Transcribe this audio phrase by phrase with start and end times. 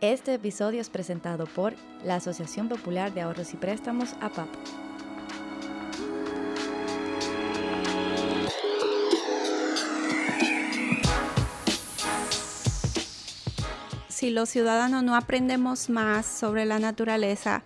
[0.00, 1.74] Este episodio es presentado por
[2.06, 4.48] la Asociación Popular de Ahorros y Préstamos APAP.
[14.08, 17.62] Si los ciudadanos no aprendemos más sobre la naturaleza,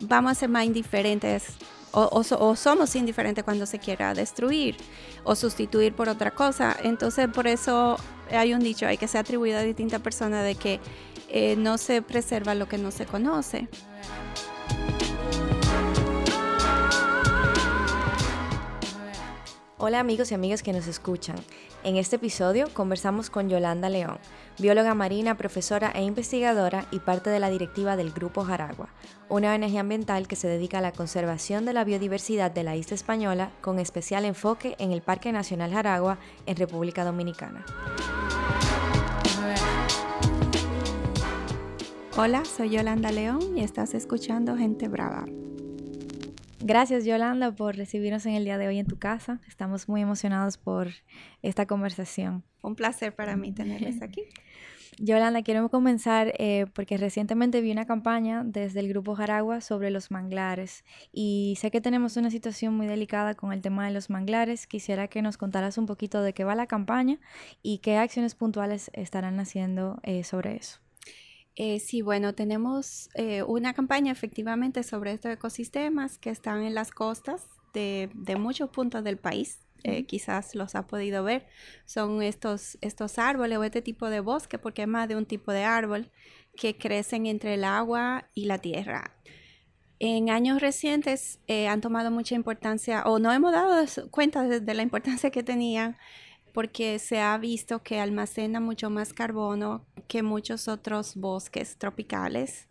[0.00, 1.44] vamos a ser más indiferentes
[1.92, 4.76] o, somos indiferentes cuando se quiera destruir
[5.24, 6.76] o sustituir por otra cosa.
[6.82, 7.98] Entonces, por eso
[8.30, 10.80] hay un dicho, hay que ser atribuido a distintas personas de que
[11.32, 13.68] eh, no se preserva lo que no se conoce.
[19.78, 21.36] Hola amigos y amigas que nos escuchan.
[21.82, 24.18] En este episodio conversamos con Yolanda León,
[24.58, 28.90] bióloga marina, profesora e investigadora y parte de la directiva del Grupo Jaragua,
[29.28, 32.94] una ONG ambiental que se dedica a la conservación de la biodiversidad de la isla
[32.94, 37.64] española con especial enfoque en el Parque Nacional Jaragua en República Dominicana.
[42.14, 45.24] Hola, soy Yolanda León y estás escuchando Gente Brava.
[46.60, 49.40] Gracias Yolanda por recibirnos en el día de hoy en tu casa.
[49.48, 50.88] Estamos muy emocionados por
[51.40, 52.44] esta conversación.
[52.60, 54.24] Un placer para mí tenerles aquí.
[54.98, 60.10] Yolanda, quiero comenzar eh, porque recientemente vi una campaña desde el Grupo Jaragua sobre los
[60.10, 64.66] manglares y sé que tenemos una situación muy delicada con el tema de los manglares.
[64.66, 67.18] Quisiera que nos contaras un poquito de qué va la campaña
[67.62, 70.82] y qué acciones puntuales estarán haciendo eh, sobre eso.
[71.54, 76.90] Eh, sí, bueno, tenemos eh, una campaña efectivamente sobre estos ecosistemas que están en las
[76.90, 79.58] costas de, muchos puntos del país.
[79.84, 81.46] Eh, quizás los ha podido ver.
[81.84, 85.52] Son estos, estos árboles o este tipo de bosque, porque es más de un tipo
[85.52, 86.10] de árbol
[86.56, 89.16] que crecen entre el agua y la tierra.
[89.98, 95.30] En años recientes han tomado mucha importancia, o no hemos dado cuenta de la importancia
[95.30, 95.96] que tenían
[96.52, 102.68] porque se ha visto que almacena mucho más carbono que muchos otros bosques tropicales.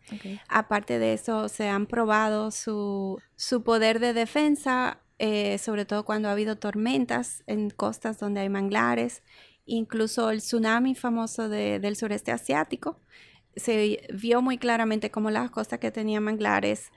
[0.48, 3.22] Aparte de eso, se han probado su,
[3.66, 9.24] poder de defensa, eh, sobre todo cuando ha habido tormentas en costas donde hay manglares,
[9.66, 13.00] incluso el tsunami famoso del sureste asiático.
[13.56, 16.92] Se vio muy claramente cómo las costas que tenían manglares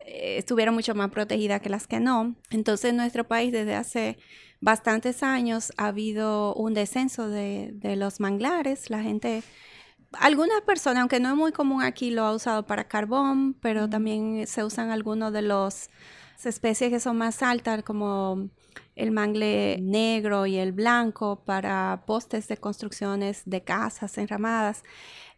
[0.00, 2.36] eh, estuvieron mucho más protegidas que las que no.
[2.50, 4.18] Entonces, en nuestro país desde hace
[4.62, 8.88] bastantes años ha habido un descenso de, los manglares.
[8.88, 9.42] La gente,
[10.12, 14.46] algunas personas, aunque no es muy común aquí, lo ha usado para carbón, pero también
[14.46, 15.90] se usan algunos de las
[16.44, 18.48] especies que son más altas, como
[18.94, 24.84] el mangle negro y el blanco, para postes de construcciones de casas enramadas.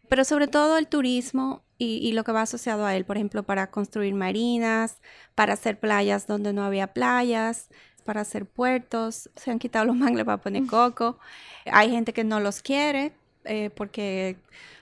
[0.07, 3.41] Pero sobre todo el turismo y, y, lo que va asociado a él, por ejemplo,
[3.41, 5.01] para construir marinas,
[5.33, 7.69] para hacer playas donde no había playas,
[8.05, 11.17] para hacer puertos, se han quitado los mangles para poner coco.
[11.65, 13.11] Hay gente que no los quiere
[13.43, 14.37] eh, porque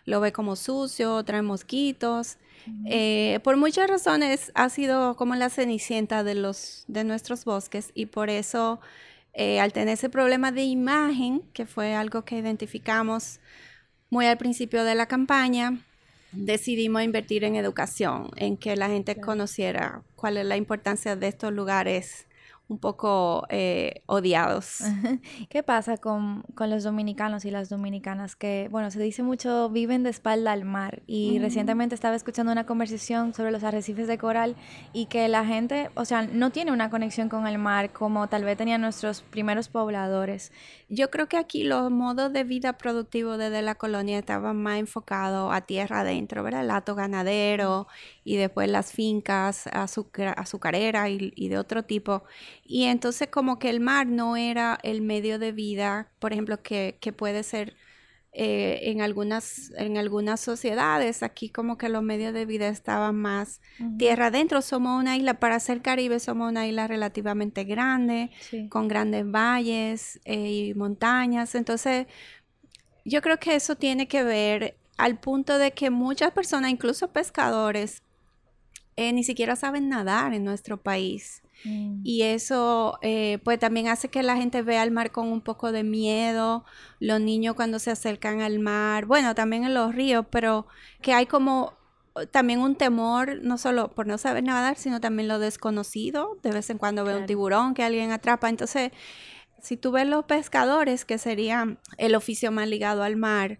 [0.05, 2.37] lo ve como sucio, trae mosquitos.
[2.85, 8.05] Eh, por muchas razones ha sido como la cenicienta de, los, de nuestros bosques y
[8.05, 8.79] por eso
[9.33, 13.39] eh, al tener ese problema de imagen, que fue algo que identificamos
[14.09, 15.79] muy al principio de la campaña,
[16.31, 21.51] decidimos invertir en educación, en que la gente conociera cuál es la importancia de estos
[21.51, 22.27] lugares
[22.69, 24.79] un poco eh, odiados.
[25.49, 30.09] ¿Qué pasa con, los dominicanos y las dominicanas que, bueno, se dice mucho viven de
[30.09, 34.55] espalda al mar y recientemente estaba escuchando una conversación sobre los arrecifes de coral
[34.93, 38.45] y que la gente, o sea, no tiene una conexión con el mar como tal
[38.45, 40.51] vez tenían nuestros primeros pobladores.
[40.87, 45.53] Yo creo que aquí los modos de vida productivos desde la colonia estaban más enfocados
[45.53, 46.61] a tierra adentro, ¿verdad?
[46.61, 47.87] El lato ganadero
[48.23, 52.23] y después las fincas azucareras y, y de otro tipo.
[52.65, 56.97] Y entonces como que el mar no era el medio de vida, por ejemplo, que,
[57.15, 57.75] puede ser
[58.31, 61.23] eh, en, algunas, en algunas sociedades.
[61.23, 63.59] Aquí como que los medios de vida estaban más
[63.97, 64.61] tierra adentro.
[64.61, 68.31] Somos una isla, para ser Caribe, somos una isla relativamente grande,
[68.69, 71.55] con grandes valles eh, y montañas.
[71.55, 72.07] Entonces,
[73.05, 78.03] yo creo que eso tiene que ver al punto de que muchas personas, incluso pescadores,
[78.95, 81.42] eh, ni siquiera saben nadar en nuestro país.
[81.63, 82.01] Mm.
[82.03, 85.71] Y eso eh, pues también hace que la gente vea el mar con un poco
[85.71, 86.65] de miedo,
[86.99, 90.67] los niños cuando se acercan al mar, bueno, también en los ríos, pero
[91.01, 91.73] que hay como
[92.31, 96.37] también un temor, no solo por no saber nadar, sino también lo desconocido.
[96.43, 98.49] De vez en cuando ve un tiburón que alguien atrapa.
[98.49, 98.91] Entonces,
[99.61, 103.59] si tú ves los pescadores, que sería el oficio más ligado al mar,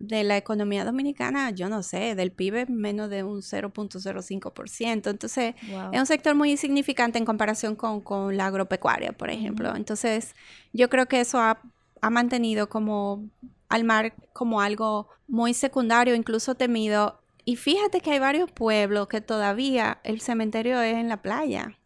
[0.00, 5.10] de la economía dominicana, yo no sé, del PIB menos de un 0.05%.
[5.10, 5.54] Entonces,
[5.92, 9.76] es un sector muy insignificante en comparación con, la agropecuaria, por ejemplo.
[9.76, 10.34] Entonces,
[10.72, 11.60] yo creo que eso ha,
[12.00, 13.28] ha mantenido como
[13.68, 17.20] al mar como algo muy secundario, incluso temido.
[17.44, 21.76] Y fíjate que hay varios pueblos que todavía el cementerio es en la playa.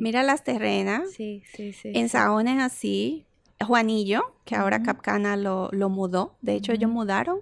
[0.00, 1.12] Mira las terrenas.
[1.12, 1.92] Sí, sí, sí.
[1.94, 3.24] En Saones así.
[3.64, 6.36] Juanillo, que ahora Capcana lo, mudó.
[6.42, 7.40] De hecho, ellos mudaron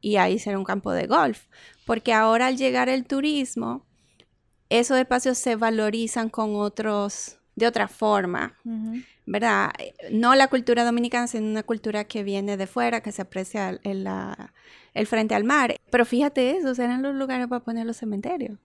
[0.00, 1.46] y ahí será un campo de golf.
[1.84, 3.86] Porque ahora al llegar el turismo,
[4.68, 8.56] esos espacios se valorizan con otros, de otra forma,
[9.26, 9.70] ¿verdad?
[10.12, 14.08] No la cultura dominicana, sino una cultura que viene de fuera, que se aprecia el,
[14.94, 15.74] el frente al mar.
[15.90, 18.58] Pero fíjate, esos eran los lugares para poner los cementerios.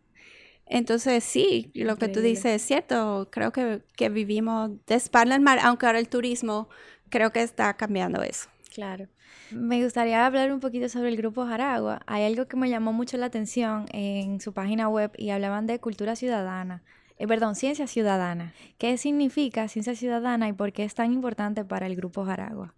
[0.68, 3.30] Entonces, sí, lo que tú dices es cierto.
[3.32, 6.70] Creo que, que vivimos de espalda al mar, aunque ahora el turismo
[7.10, 8.50] creo que está cambiando eso.
[8.74, 9.08] Claro.
[9.52, 12.02] Me gustaría hablar un poquito sobre el grupo Jaragua.
[12.08, 15.80] Hay algo que me llamó mucho la atención en su página web y hablaban de
[15.80, 16.84] cultura ciudadana.
[17.18, 18.54] Eh, perdón, ciencia ciudadana.
[18.78, 22.74] ¿Qué significa ciencia ciudadana y por qué es tan importante para el grupo Jaragua?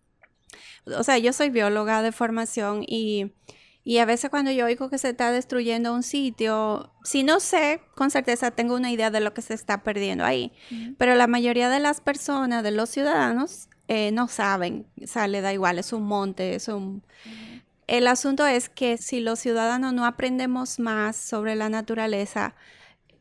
[0.86, 3.34] O sea, yo soy bióloga de formación y,
[3.88, 7.80] y a veces cuando yo oigo que se está destruyendo un sitio, si no sé,
[7.96, 10.52] con certeza tengo una idea de lo que se está perdiendo ahí.
[10.98, 15.40] Pero la mayoría de las personas, de los ciudadanos, eh, no saben, o sea, le
[15.40, 17.02] da igual, es un monte, es un...
[17.88, 22.56] El asunto es que si los ciudadanos no aprendemos más sobre la naturaleza,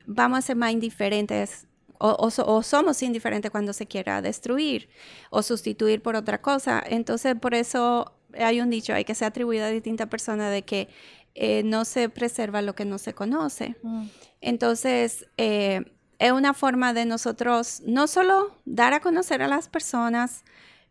[0.04, 1.68] vamos a ser más indiferentes
[1.98, 4.88] o, somos indiferentes cuando se quiera destruir
[5.30, 6.82] o sustituir por otra cosa.
[6.84, 10.88] Entonces, por eso hay un dicho, hay que ser atribuido a distintas personas de que
[11.34, 13.76] eh, no se preserva lo que no se conoce.
[13.82, 14.06] Mm.
[14.40, 15.84] Entonces, eh,
[16.18, 20.44] es una forma de nosotros no solo dar a conocer a las personas,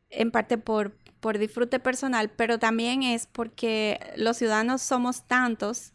[0.10, 5.94] en parte por, por disfrute personal, pero también es porque los ciudadanos somos tantos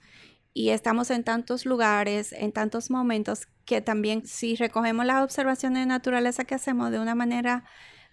[0.52, 5.86] y estamos en tantos lugares, en tantos momentos, que también si recogemos las observaciones de
[5.86, 7.64] naturaleza que hacemos de una manera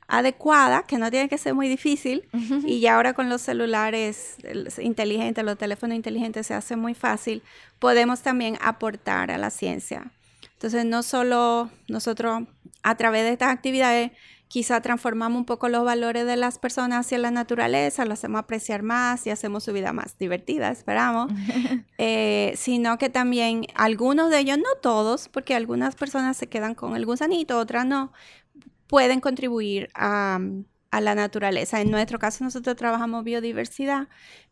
[0.08, 2.28] adecuada, que no tiene que ser muy difícil,
[2.66, 4.38] y ya ahora con los celulares
[4.80, 7.44] inteligentes, los teléfonos inteligentes se hace muy fácil,
[7.80, 10.12] podemos también aportar a la ciencia.
[10.54, 12.44] Entonces, no solo nosotros
[12.84, 14.12] a través de estas actividades,
[14.48, 18.82] quizá transformamos un poco los valores de las personas hacia la naturaleza, lo hacemos apreciar
[18.82, 21.32] más y hacemos su vida más divertida, esperamos,
[21.98, 26.96] eh, sino que también algunos de ellos, no todos, porque algunas personas se quedan con
[26.96, 28.14] el gusanito, otras no,
[28.88, 30.40] pueden contribuir a,
[30.92, 31.80] la naturaleza.
[31.82, 34.08] En nuestro caso, nosotros trabajamos biodiversidad,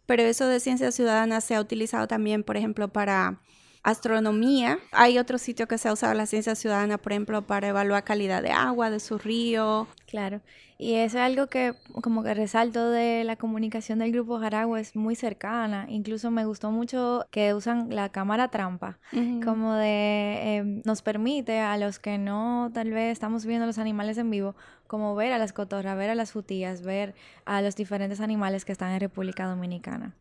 [0.06, 3.42] pero eso de ciencia ciudadana se ha utilizado también, por ejemplo, para
[3.86, 4.80] astronomía.
[4.92, 8.42] Hay otro sitio que se ha usado la ciencia ciudadana, por ejemplo, para evaluar calidad
[8.42, 9.88] de agua de su río.
[10.08, 10.42] Claro.
[10.80, 14.96] Y eso es algo que como que resalto de la comunicación del grupo Jaragua es
[14.96, 15.86] muy cercana.
[15.88, 18.98] Incluso me gustó mucho que usan la cámara trampa,
[19.44, 24.18] como de em, nos permite a los que no tal vez estamos viendo los animales
[24.18, 24.56] en vivo,
[24.88, 27.14] como ver a las cotorras, ver a las futías, ver
[27.46, 30.16] a los diferentes animales que están en República Dominicana.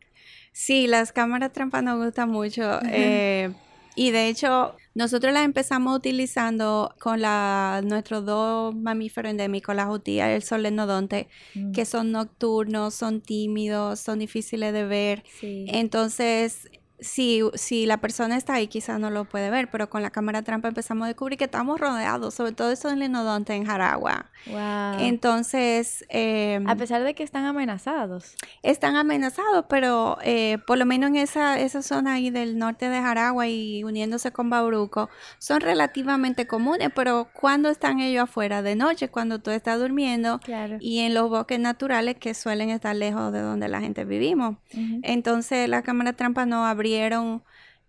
[0.57, 2.79] Sí, las cámaras trampa nos gustan mucho.
[2.89, 3.51] Eh,
[3.93, 10.31] y de hecho, nosotros las empezamos utilizando con la, nuestros dos mamíferos endémicos, la jutía
[10.31, 11.73] y el solenodonte, mm.
[11.73, 15.23] que son nocturnos, son tímidos, son difíciles de ver.
[15.41, 16.69] Entonces,
[16.99, 20.43] si, si la persona está ahí, quizás no lo puede ver, pero con la cámara
[20.43, 24.27] trampa empezamos a descubrir que estamos rodeados, sobre todo eso en Lenodonte, en Jaragua.
[24.47, 24.99] Wow.
[24.99, 26.05] Entonces...
[26.09, 28.35] Em, a pesar de que están amenazados.
[28.63, 33.01] Están amenazados, pero eh, por lo menos en esa, esa zona ahí del norte de
[33.01, 39.09] Jaragua y uniéndose con Bauruco, son relativamente comunes, pero cuando están ellos afuera de noche,
[39.09, 40.39] cuando tú estás durmiendo,
[40.79, 44.55] y en los bosques naturales que suelen estar lejos de donde la gente vivimos.
[45.03, 46.84] Entonces la cámara trampa no abre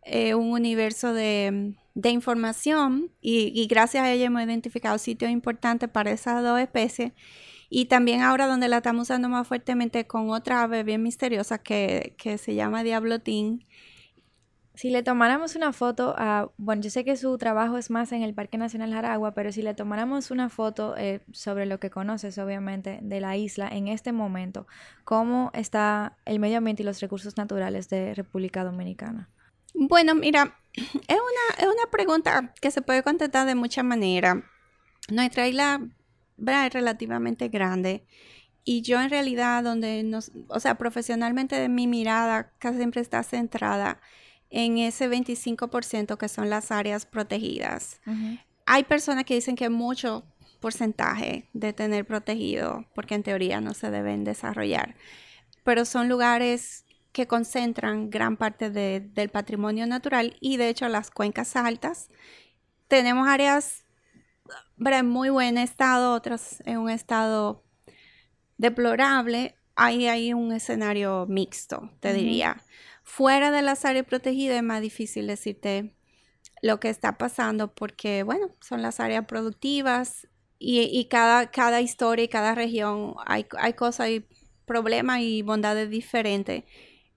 [0.03, 1.75] eh, un universo de,
[2.05, 7.13] información y, gracias a ella hemos identificado sitios importantes para esas dos especies.
[7.69, 12.15] Y también ahora donde la estamos usando más fuertemente con otra ave bien misteriosa que,
[12.17, 13.67] que se llama diablotín
[14.77, 18.23] si le tomáramos una foto a, bueno, yo sé que su trabajo es más en
[18.23, 22.37] el Parque Nacional Jaragua, pero si le tomáramos una foto eh, sobre lo que conoces,
[22.37, 24.67] obviamente, de la isla en este momento,
[25.05, 29.31] ¿cómo está el medio ambiente y los recursos naturales de República Dominicana?
[29.73, 34.37] Bueno, mira, es una, es una pregunta que se puede contestar de muchas maneras.
[35.09, 35.81] Nuestra isla
[36.39, 38.05] es relativamente grande
[38.63, 44.01] y yo en realidad donde nos, o sea, profesionalmente mi mirada casi siempre está centrada
[44.57, 48.01] en ese 25% que son las áreas protegidas.
[48.65, 50.25] Hay personas que dicen que mucho
[50.61, 54.97] porcentaje de tener protegido, porque en teoría no se deben desarrollar,
[55.63, 61.55] pero son lugares que concentran gran parte del patrimonio natural y de hecho las cuencas
[61.55, 62.09] altas.
[62.89, 63.85] Tenemos áreas
[64.79, 67.63] en muy buen estado, otras en un estado
[68.57, 72.63] deplorable, ahí hay un escenario mixto, te diría.
[73.09, 75.95] Fuera de las áreas protegidas es más difícil decirte
[76.61, 80.27] lo que está pasando porque, bueno, son las áreas productivas
[80.59, 84.27] y, cada, cada historia y cada región hay, hay cosas y
[84.65, 86.65] problemas y bondades diferentes.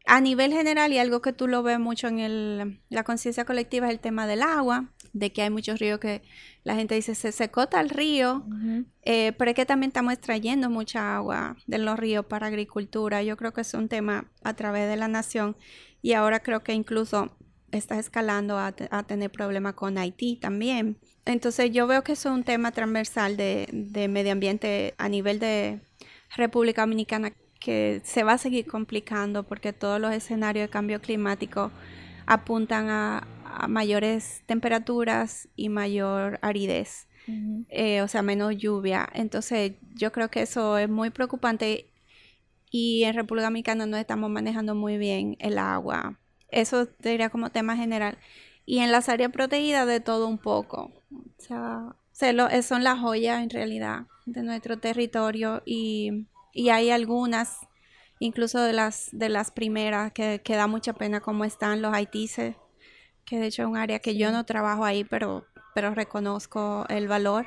[0.05, 3.87] A nivel general, y algo que tú lo ves mucho en el, la conciencia colectiva,
[3.87, 6.21] es el tema del agua, de que hay muchos ríos que
[6.63, 8.43] la gente dice se secó tal río,
[9.03, 13.23] eh, pero es que también estamos extrayendo mucha agua de los ríos para agricultura.
[13.23, 15.55] Yo creo que es un tema a través de la nación
[16.01, 17.35] y ahora creo que incluso
[17.71, 20.97] está escalando a, tener problemas con Haití también.
[21.25, 25.81] Entonces yo veo que es un tema transversal de, de medio ambiente a nivel de
[26.35, 31.71] República Dominicana que se va a seguir complicando porque todos los escenarios de cambio climático
[32.25, 33.27] apuntan a,
[33.67, 37.07] mayores temperaturas y mayor aridez,
[37.69, 39.07] eh, o sea, menos lluvia.
[39.13, 41.85] Entonces yo creo que eso es muy preocupante
[42.71, 46.17] y en República Dominicana no estamos manejando muy bien el agua
[46.51, 48.17] eso diría como tema general.
[48.65, 50.91] Y en las áreas protegidas de todo un poco.
[51.11, 51.95] O sea,
[52.61, 56.27] son las joyas en realidad de nuestro territorio y,
[56.71, 57.57] hay algunas,
[58.19, 62.55] incluso de las, de las primeras, que, da mucha pena como están los haitises,
[63.29, 65.45] que de hecho es un área que yo no trabajo ahí, pero,
[65.75, 67.45] pero reconozco el valor.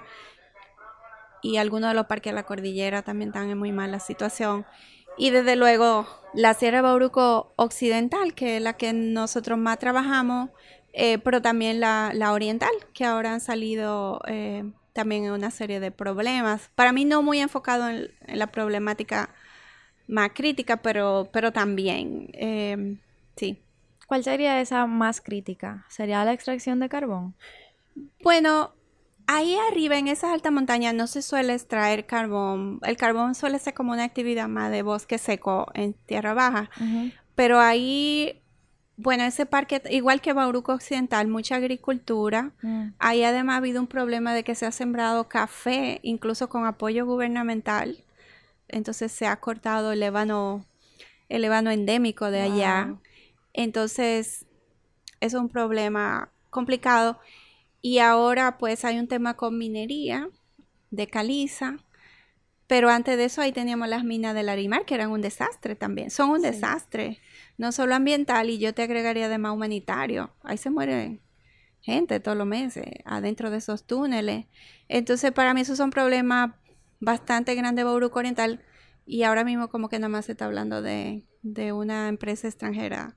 [1.42, 4.64] Y algunos de los parques de la cordillera también están en muy mala situación.
[5.18, 10.50] Y desde luego la Sierra Bauruco Occidental, que es la que nosotros más trabajamos,
[10.92, 15.90] eh, pero también la, Oriental, que ahora han salido eh, también en una serie de
[15.90, 16.70] problemas.
[16.76, 19.34] Para mí no muy enfocado en, la problemática
[20.06, 22.98] más crítica, pero, pero también, eh,
[23.36, 23.61] sí.
[24.12, 25.86] ¿Cuál sería esa más crítica?
[25.88, 27.34] ¿Sería la extracción de carbón?
[28.22, 28.74] Bueno,
[29.26, 32.78] Ahí arriba, en esas altas montañas, no se suele extraer carbón.
[32.82, 36.68] El carbón suele ser como una actividad más de bosque seco en tierra baja.
[37.34, 38.42] Pero ahí,
[38.98, 42.52] bueno, ese parque, igual que Bauruco Occidental, mucha agricultura.
[42.60, 42.88] Mm.
[42.98, 47.06] Ahí además ha habido un problema de que se ha sembrado café, incluso con apoyo
[47.06, 48.04] gubernamental.
[48.68, 50.66] Entonces se ha cortado el ébano,
[51.30, 52.94] el ébano endémico de allá.
[53.52, 54.46] Entonces,
[55.22, 57.18] es un problema complicado.
[57.80, 60.28] Y ahora pues hay un tema con minería
[60.90, 61.78] de caliza.
[62.66, 66.10] Pero antes de eso ahí teníamos las minas de Larimar, que eran un desastre también.
[66.10, 67.18] Son un desastre,
[67.58, 70.34] no solo ambiental, y yo te agregaría además humanitario.
[70.42, 71.20] Ahí se muere
[71.80, 74.46] gente todos los meses adentro de esos túneles.
[74.88, 76.52] Entonces para mí esos son problemas
[77.00, 78.64] bastante grandes de Bauruco Oriental.
[79.04, 83.16] Y ahora mismo como que nada más se está hablando de, de una empresa extranjera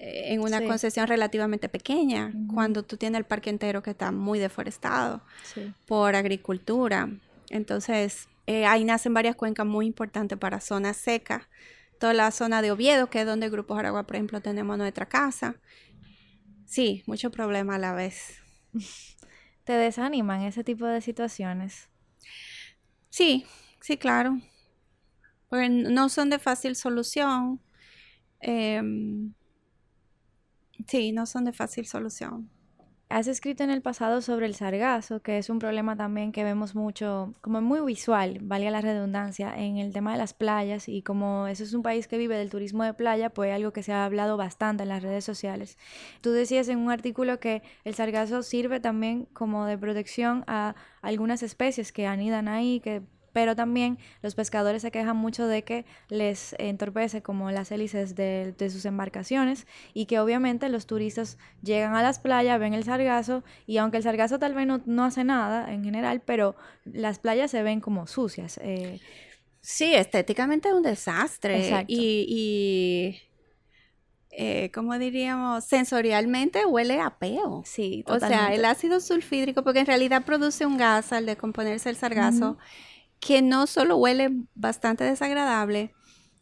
[0.00, 5.22] en una concesión relativamente pequeña, cuando tú tienes el parque entero que está muy deforestado
[5.86, 7.10] por agricultura.
[7.50, 11.48] Entonces, eh, ahí nacen varias cuencas muy importantes para zonas secas.
[11.98, 15.56] Toda la zona de Oviedo, que es donde Grupo Aragua, por ejemplo, tenemos nuestra casa.
[16.64, 18.36] Sí, mucho problema a la vez.
[19.64, 21.88] ¿Te desaniman ese tipo de situaciones?
[23.10, 23.46] Sí,
[23.80, 24.38] sí, claro.
[25.48, 27.60] Porque no son de fácil solución.
[28.40, 28.80] Eh,
[30.86, 32.50] Sí, no son de fácil solución.
[33.10, 36.74] Has escrito en el pasado sobre el sargazo, que es un problema también que vemos
[36.74, 41.46] mucho, como muy visual, valga la redundancia, en el tema de las playas y como
[41.46, 44.04] eso es un país que vive del turismo de playa, pues algo que se ha
[44.04, 45.78] hablado bastante en las redes sociales.
[46.20, 51.42] Tú decías en un artículo que el sargazo sirve también como de protección a algunas
[51.42, 53.00] especies que anidan ahí, que
[53.32, 58.54] pero también los pescadores se quejan mucho de que les entorpece como las hélices de,
[58.70, 63.78] sus embarcaciones y que obviamente los turistas llegan a las playas, ven el sargazo y
[63.78, 67.80] aunque el sargazo tal vez no, hace nada en general, pero las playas se ven
[67.80, 68.58] como sucias.
[68.62, 69.00] Eh.
[69.60, 73.28] Sí, estéticamente es un desastre y, y
[74.40, 77.64] eh, como diríamos, sensorialmente huele a peo.
[77.66, 78.36] Sí, totalmente.
[78.36, 82.56] O sea, el ácido sulfídrico, porque en realidad produce un gas al decomponerse el sargazo
[83.20, 85.94] que no solo huele bastante desagradable,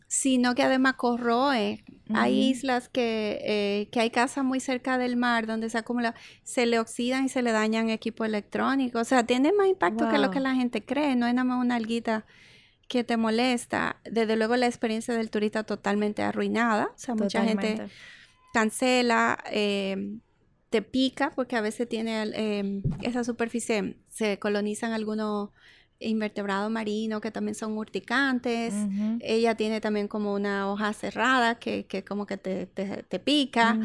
[0.09, 1.85] sino que además corroe.
[2.15, 6.15] Hay islas que, eh, que hay casas muy cerca del mar donde se acumula,
[6.45, 9.01] se le oxidan y se le dañan equipo electrónico.
[9.01, 11.61] O sea, tiene más impacto que lo que la gente cree, no es nada más
[11.61, 12.25] una alguita
[12.89, 13.97] que te molesta.
[14.09, 16.91] Desde luego la experiencia del turista totalmente arruinada.
[16.95, 17.89] O sea, mucha gente
[18.53, 20.21] cancela, em,
[20.71, 25.51] te pica porque a veces tiene em, esa superficie, se colonizan algunos
[25.99, 28.75] invertebrado marino que también son urticantes.
[29.21, 33.79] Ella tiene también como una hoja cerrada que, como que te, pica,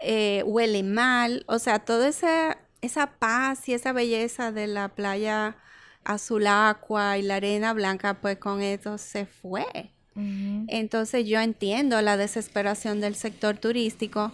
[0.00, 5.56] eh, huele mal, o sea, toda esa, esa paz y esa belleza de la playa
[6.04, 9.92] azul agua y la arena blanca, pues con eso se fue.
[10.14, 14.32] Entonces yo entiendo la desesperación del sector turístico.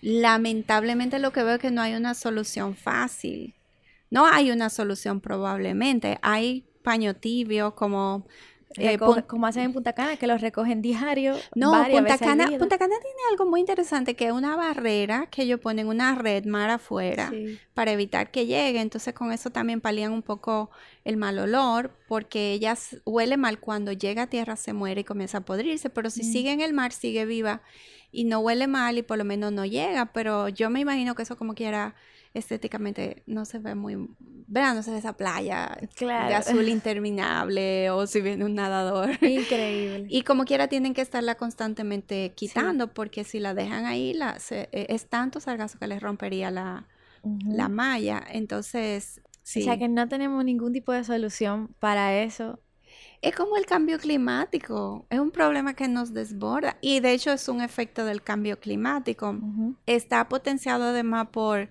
[0.00, 3.55] Lamentablemente lo que veo es que no hay una solución fácil.
[4.10, 6.18] No hay una solución probablemente.
[6.22, 8.26] Hay paño tibio como
[8.78, 11.34] eh, como hacen en Punta Cana, que los recogen diario.
[11.54, 15.60] No, Punta Cana, Punta Cana tiene algo muy interesante, que es una barrera que ellos
[15.60, 17.32] ponen una red mar afuera
[17.74, 18.80] para evitar que llegue.
[18.80, 20.70] Entonces con eso también palían un poco
[21.04, 25.38] el mal olor, porque ella huele mal cuando llega a tierra, se muere y comienza
[25.38, 26.32] a podrirse, pero si mm.
[26.32, 27.62] sigue en el mar, sigue viva
[28.12, 30.06] y no huele mal y por lo menos no llega.
[30.12, 31.94] Pero yo me imagino que eso como quiera
[32.38, 34.08] estéticamente no se ve muy,
[34.46, 39.10] verán, no se ve esa playa de azul interminable o si viene un nadador.
[39.22, 40.06] Increíble.
[40.08, 44.68] y como quiera tienen que estarla constantemente quitando porque si la dejan ahí la, e,
[44.88, 46.86] es tanto sargazo que les rompería la,
[47.46, 48.22] la malla.
[48.30, 49.60] Entonces, sí.
[49.60, 52.60] O sea que no tenemos ningún tipo de solución para eso.
[53.22, 57.48] Es como el cambio climático, es un problema que nos desborda y de hecho es
[57.48, 59.36] un efecto del cambio climático.
[59.86, 61.70] Está potenciado además por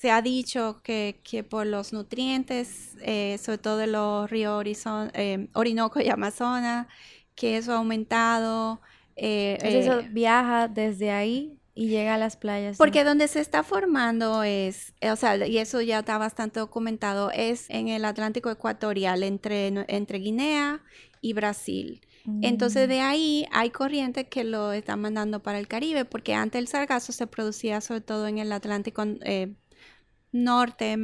[0.00, 4.64] se ha dicho que, por los nutrientes, eh, sobre todo de los ríos
[5.12, 6.86] eh, Orinoco y Amazonas,
[7.34, 8.80] que eso ha aumentado.
[9.16, 12.78] Eh, eso viaja desde ahí y llega a las playas.
[12.78, 17.68] Porque donde se está formando es, o sea, y eso ya está bastante documentado, es
[17.68, 20.80] en el Atlántico Ecuatorial, entre, entre Guinea
[21.20, 22.00] y Brasil.
[22.42, 22.90] Entonces mm.
[22.90, 27.12] de ahí hay corrientes que lo están mandando para el Caribe, porque antes el sargazo
[27.12, 29.02] se producía sobre todo en el Atlántico
[30.32, 30.96] norte,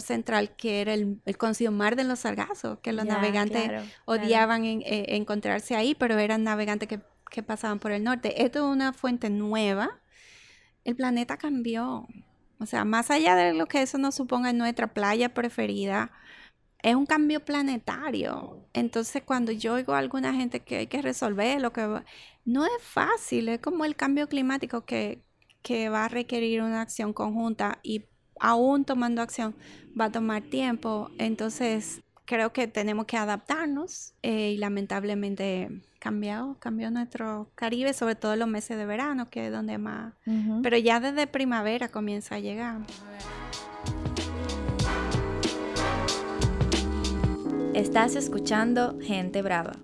[0.00, 3.70] central, que era el, el conocido mar de los sargazos, que los navegantes
[4.04, 7.00] odiaban eh, encontrarse ahí, pero eran navegantes que,
[7.42, 8.44] pasaban por el norte.
[8.44, 10.00] Esto es una fuente nueva.
[10.84, 12.06] El planeta cambió.
[12.58, 16.10] O sea, más allá de lo que eso nos suponga en nuestra playa preferida,
[16.82, 18.66] es un cambio planetario.
[18.72, 22.00] Entonces, cuando yo oigo a alguna gente que hay que resolver lo que
[22.46, 25.22] no es fácil, es como el cambio climático que,
[25.62, 28.04] que va a requerir una acción conjunta y
[28.40, 29.54] aún tomando acción
[29.98, 31.10] va a tomar tiempo.
[31.18, 38.36] Entonces, creo que tenemos que adaptarnos eh, y lamentablemente cambió, cambió nuestro Caribe, sobre todo
[38.36, 40.14] los meses de verano, que es donde más...
[40.62, 42.80] Pero ya desde primavera comienza a llegar.
[47.74, 49.74] Estás escuchando Gente Brava.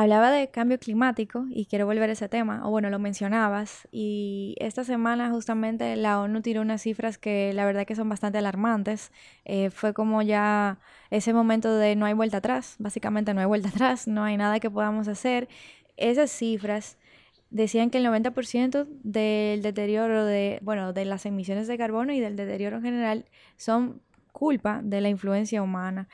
[0.00, 4.54] Hablaba de cambio climático y quiero volver a ese tema, o bueno, lo mencionabas, y
[4.60, 9.10] esta semana justamente la ONU tiró unas cifras que la verdad que son bastante alarmantes.
[9.44, 10.78] Eh, fue como ya
[11.10, 14.60] ese momento de no hay vuelta atrás, básicamente no hay vuelta atrás, no hay nada
[14.60, 15.48] que podamos hacer.
[15.96, 16.96] Esas cifras
[17.50, 22.36] decían que el 90% del deterioro de, bueno, de las emisiones de carbono y del
[22.36, 23.24] deterioro en general
[23.56, 26.08] son culpa de la influencia humana.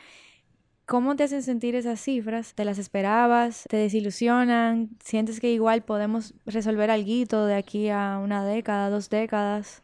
[0.87, 2.55] ¿Cómo te hacen sentir esas cifras?
[2.55, 3.65] ¿Te las esperabas?
[3.71, 4.91] ¿Te desilusionan?
[5.03, 9.83] ¿Sientes que igual podemos resolver algo de aquí a una década, dos décadas?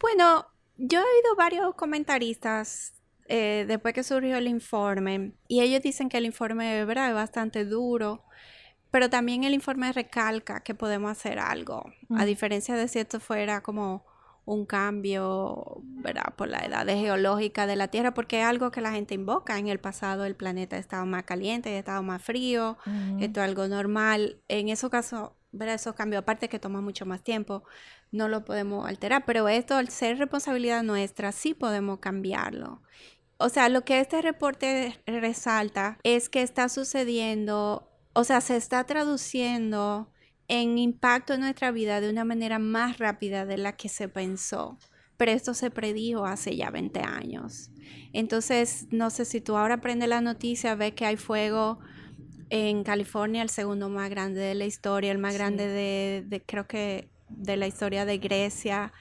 [0.00, 2.94] Bueno, yo he oído varios comentaristas
[3.28, 8.22] eh, después que surgió el informe y ellos dicen que el informe es bastante duro,
[8.92, 13.62] pero también el informe recalca que podemos hacer algo, a diferencia de si esto fuera
[13.62, 14.04] como
[14.46, 16.34] un cambio, ¿verdad?
[16.36, 19.58] Por la edad geológica de la Tierra, porque es algo que la gente invoca.
[19.58, 22.78] En el pasado el planeta estaba más caliente, estaba más frío,
[23.20, 24.40] esto es algo normal.
[24.46, 25.74] En esos casos, ¿verdad?
[25.74, 27.64] Esos cambios, aparte que toma mucho más tiempo,
[28.12, 32.82] no lo podemos alterar, pero esto al ser responsabilidad nuestra, sí podemos cambiarlo.
[33.38, 38.84] O sea, lo que este reporte resalta es que está sucediendo, o sea, se está
[38.84, 40.08] traduciendo
[40.48, 44.78] en impacto en nuestra vida de una manera más rápida de la que se pensó.
[45.16, 47.70] Pero esto se predijo hace ya 20 años.
[48.12, 51.78] Entonces, no sé si tú ahora prendes la noticia, ves que hay fuego
[52.50, 57.08] en California, el segundo más grande de la historia, el más grande de, creo que,
[57.28, 58.92] de la historia de Grecia.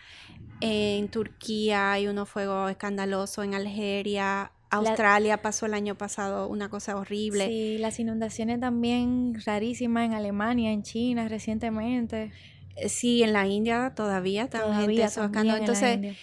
[0.61, 6.95] En Turquía hay uno fuego escandaloso, en Algeria, Australia pasó el año pasado una cosa
[6.95, 7.47] horrible.
[7.47, 12.31] Sí, las inundaciones también rarísimas en Alemania, en China recientemente.
[12.75, 16.15] Eh, sí, en la India todavía también todavía Entonces,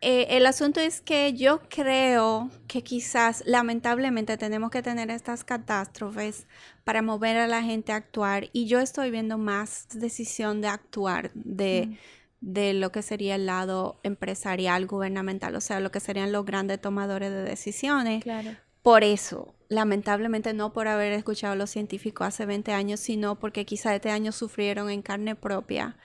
[0.00, 6.46] eh, el asunto es que yo creo que quizás lamentablemente tenemos que tener estas catástrofes
[6.84, 11.32] para mover a la gente a actuar y yo estoy viendo más decisión de actuar,
[11.34, 11.98] de
[12.40, 16.80] de lo que sería el lado empresarial, gubernamental, o sea, lo que serían los grandes
[16.80, 18.22] tomadores de decisiones.
[18.22, 18.50] Claro.
[18.82, 23.66] Por eso, lamentablemente no por haber escuchado a los científicos hace 20 años, sino porque
[23.66, 25.96] quizá este año sufrieron en carne propia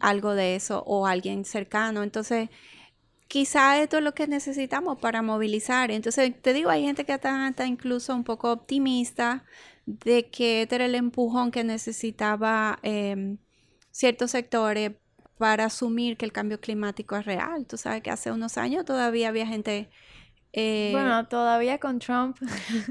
[0.00, 2.02] algo de eso o alguien cercano.
[2.02, 2.48] Entonces,
[3.28, 5.90] quizá esto es lo que necesitamos para movilizar.
[5.90, 9.44] Entonces, te digo, hay gente que está, incluso un poco optimista
[9.84, 13.38] de que este era el empujón que necesitaba em,
[13.90, 14.92] ciertos sectores
[15.38, 17.66] para asumir que el cambio climático es real.
[17.66, 19.88] Tú sabes que hace unos años todavía había gente
[20.54, 22.36] eh, bueno, todavía con Trump.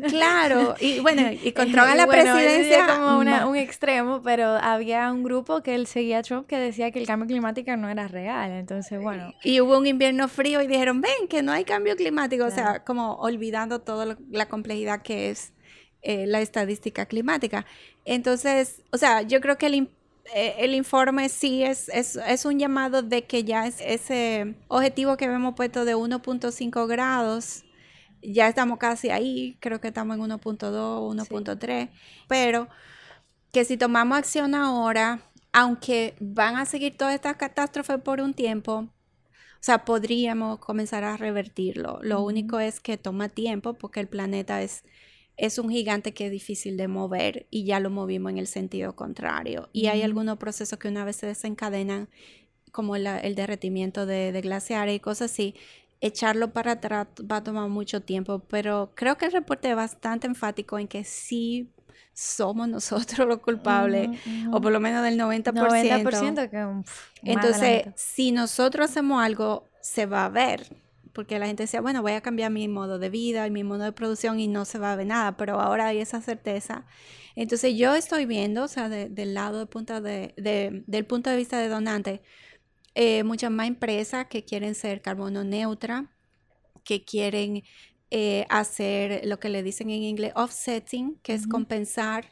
[0.10, 2.88] Claro, y bueno, y con Trump a la presidencia.
[2.88, 7.00] como un extremo, pero había un grupo que él seguía a Trump que decía que
[7.00, 8.52] el cambio climático no era real.
[8.52, 9.34] Entonces, bueno.
[9.44, 12.46] Y hubo un invierno frío y dijeron, ven, que no hay cambio climático.
[12.46, 15.54] O sea, como olvidando toda la complejidad que es
[16.02, 17.68] eh, la estadística climática.
[18.06, 19.88] Entonces, o sea, yo creo que el eh,
[20.34, 25.56] el informe sí es, es, un llamado de que ya es ese objetivo que hemos
[25.56, 27.64] puesto de 1.5 grados,
[28.22, 31.90] ya estamos casi ahí, creo que estamos en 1.2, 1.3,
[32.28, 32.70] pero
[33.52, 38.88] que si tomamos acción ahora, aunque van a seguir todas estas catástrofes por un tiempo,
[39.62, 42.00] o sea, podríamos comenzar a revertirlo.
[42.02, 44.84] Lo único es que toma tiempo porque el planeta es
[45.38, 48.96] es un gigante que es difícil de mover y ya lo movimos en el sentido
[48.96, 49.70] contrario.
[49.74, 52.10] Y hay algunos procesos que una vez se desencadenan,
[52.72, 55.56] como el derretimiento de, glaciares y cosas así,
[56.00, 60.28] echarlo para atrás va a tomar mucho tiempo, pero creo que el reporte es bastante
[60.28, 61.70] enfático en que sí
[62.14, 64.10] somos nosotros los culpables,
[64.52, 65.54] o por lo menos del 90%.
[65.54, 70.81] 90% que, Entonces, si nosotros hacemos algo, se va a ver
[71.14, 73.84] porque la gente decía, bueno, voy a cambiar mi modo de vida y mi modo
[73.84, 76.86] de producción y no se va a ver nada, pero ahora hay esa certeza.
[77.36, 80.34] Entonces yo estoy viendo, o sea, del lado de punto de,
[80.88, 82.22] del punto de vista de donante,
[82.96, 86.12] eh, muchas más empresas que quieren ser carbono neutra,
[86.84, 87.64] que quieren
[88.10, 92.26] eh, hacer lo que le dicen en inglés offsetting, que es compensar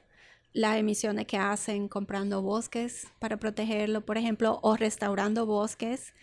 [0.54, 6.14] las emisiones que hacen comprando bosques para protegerlo, por ejemplo, o restaurando bosques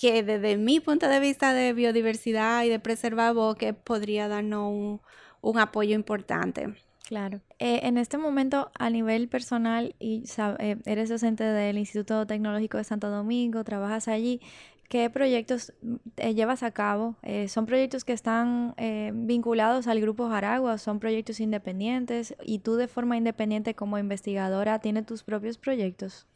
[0.00, 5.00] que desde mi punto de vista de biodiversidad y de preservar bosques podría darnos
[5.42, 6.74] un, apoyo importante.
[7.06, 7.40] Claro.
[7.58, 10.24] Eh, en este momento, a nivel personal, y
[10.58, 14.40] eh, eres docente del Instituto Tecnológico de Santo Domingo, trabajas allí,
[14.88, 15.74] ¿qué proyectos
[16.16, 17.16] eh, llevas a cabo?
[17.48, 18.74] ¿Son proyectos que están
[19.12, 20.78] vinculados al Grupo Jaragua?
[20.78, 22.34] ¿Son proyectos independientes?
[22.42, 26.26] ¿Y tú de forma independiente como investigadora tienes tus propios proyectos?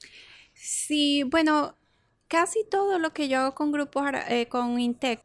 [0.52, 1.74] Sí, bueno,
[2.28, 5.22] casi todo lo que yo hago con grupos, eh, con Intec,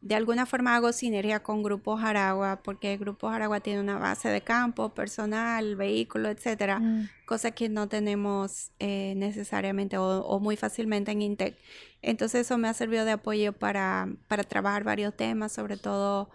[0.00, 4.28] de alguna forma hago sinergia con Grupo Jaragua, porque el Grupo Jaragua tiene una base
[4.28, 7.08] de campo, personal, vehículo, etcétera, mm.
[7.26, 11.56] cosas que no tenemos eh, necesariamente o, muy fácilmente en Intec.
[12.00, 16.30] Entonces eso me ha servido de apoyo para, para trabajar varios temas, sobre todo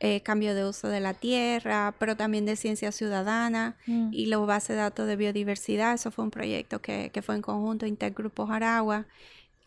[0.00, 4.08] eh, cambio de uso de la tierra, pero también de ciencia ciudadana mm.
[4.12, 5.92] y la base de datos de biodiversidad.
[5.92, 9.06] Eso fue un proyecto que, que fue en conjunto Intec Grupo Jaragua.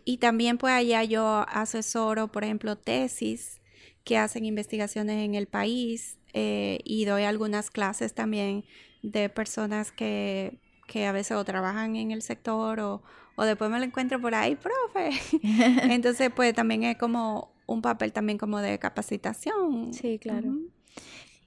[0.08, 3.60] Y también pues allá yo asesoro, por ejemplo, tesis
[4.06, 8.64] que hacen investigaciones en el país eh, y doy algunas clases también
[9.04, 10.62] de personas que,
[11.06, 13.04] a veces o trabajan en el sector o,
[13.38, 15.10] después me lo encuentro por ahí, profe.
[15.94, 19.94] Entonces pues también es como un papel también como de capacitación.
[19.94, 20.58] Sí, claro.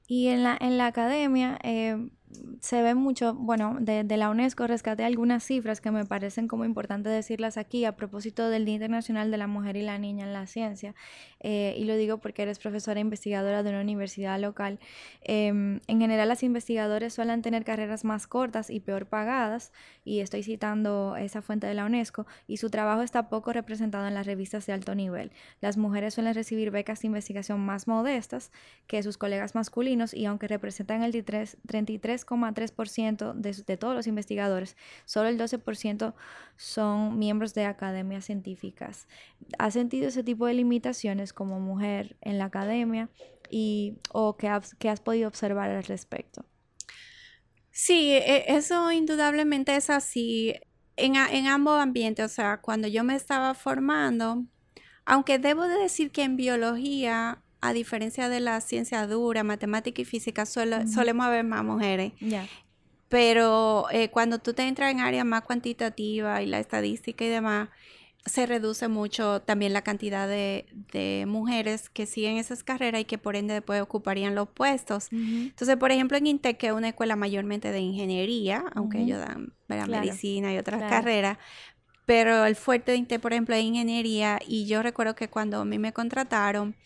[0.06, 2.10] Y en la, en la academia, eh,
[2.60, 7.08] se ve mucho, bueno, de, la UNESCO rescaté algunas cifras que me parecen como importante
[7.08, 10.46] decirlas aquí a propósito del Día Internacional de la Mujer y la Niña en la
[10.46, 10.94] Ciencia.
[11.40, 14.78] Eh, y lo digo porque eres profesora investigadora de una universidad local.
[15.22, 19.72] Em, en general las investigadoras suelen tener carreras más cortas y peor pagadas,
[20.04, 24.14] y estoy citando esa fuente de la UNESCO, y su trabajo está poco representado en
[24.14, 25.32] las revistas de alto nivel.
[25.60, 28.52] Las mujeres suelen recibir becas de investigación más modestas
[28.86, 31.56] que sus colegas masculinos, y aunque representan el 33
[32.10, 36.14] 3,3% de, de todos los investigadores, solo el 12%
[36.56, 39.08] son miembros de academias científicas.
[39.58, 43.08] ¿Has sentido ese tipo de limitaciones como mujer en la academia
[43.50, 46.44] y, o qué has, has podido observar al respecto?
[47.70, 50.54] Sí, e, eso indudablemente es así
[50.96, 52.24] en, en, ambos ambientes.
[52.24, 54.44] O sea, cuando yo me estaba formando,
[55.04, 60.04] aunque debo de decir que en biología a diferencia de la ciencia dura, matemática y
[60.04, 62.12] física, solemos haber más mujeres.
[63.08, 67.68] Pero eh, cuando tú te entras en áreas más cuantitativas y la estadística y demás,
[68.26, 70.66] se reduce mucho también la cantidad de,
[71.26, 75.08] mujeres que siguen esas carreras y que por ende después ocuparían los puestos.
[75.10, 79.52] Entonces, por ejemplo, en INTEC, que es una escuela mayormente de ingeniería, aunque ellos dan
[79.88, 81.38] medicina y otras carreras,
[82.06, 85.64] pero el fuerte de INTEC, por ejemplo, es ingeniería y yo recuerdo que cuando a
[85.64, 86.76] mí me contrataron,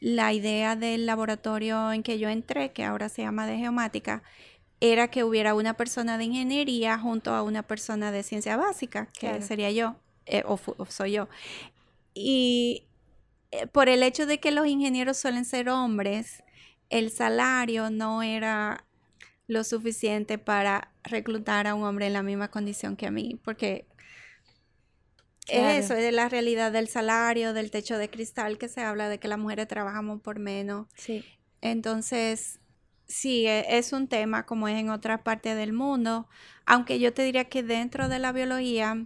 [0.00, 4.22] la idea del laboratorio en que yo entré, que ahora se llama de geomática,
[4.80, 9.40] era que hubiera una persona de ingeniería junto a una persona de ciencia básica, que
[9.40, 10.58] sería yo, eh, o,
[10.88, 11.28] soy yo.
[12.14, 12.84] Y
[13.50, 16.42] eh, por el hecho de que los ingenieros suelen ser hombres,
[16.90, 18.84] el salario no era
[19.46, 23.86] lo suficiente para reclutar a un hombre en la misma condición que a mí, porque
[25.48, 29.18] es eso, es la realidad del salario, del techo de cristal que se habla de
[29.18, 30.86] que las mujeres trabajamos por menos.
[30.96, 31.24] Sí.
[31.60, 32.60] Entonces,
[33.06, 36.26] sí, e, es un tema como es en otras partes del mundo,
[36.64, 39.04] aunque yo te diría que dentro de la biología,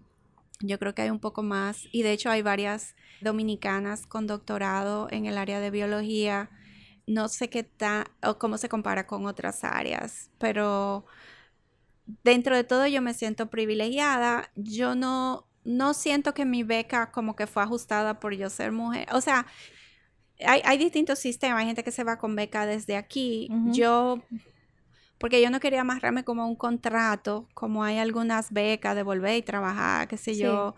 [0.61, 5.09] yo creo que hay un poco más, y de hecho hay varias dominicanas con doctorado
[5.11, 6.51] en el área de biología.
[7.07, 11.07] No sé qué tal o cómo se compara con otras áreas, pero
[12.25, 14.51] dentro de todo yo me siento privilegiada.
[14.57, 19.07] Yo no, no siento que mi beca como que fue ajustada por yo ser mujer.
[19.13, 19.47] O sea,
[20.45, 23.51] hay, distintos sistemas, hay gente que se va con beca desde aquí.
[23.73, 24.23] Yo,
[25.19, 29.37] porque yo no quería amarrarme como a un contrato, como hay algunas becas de volver
[29.37, 30.75] y trabajar, qué sé yo.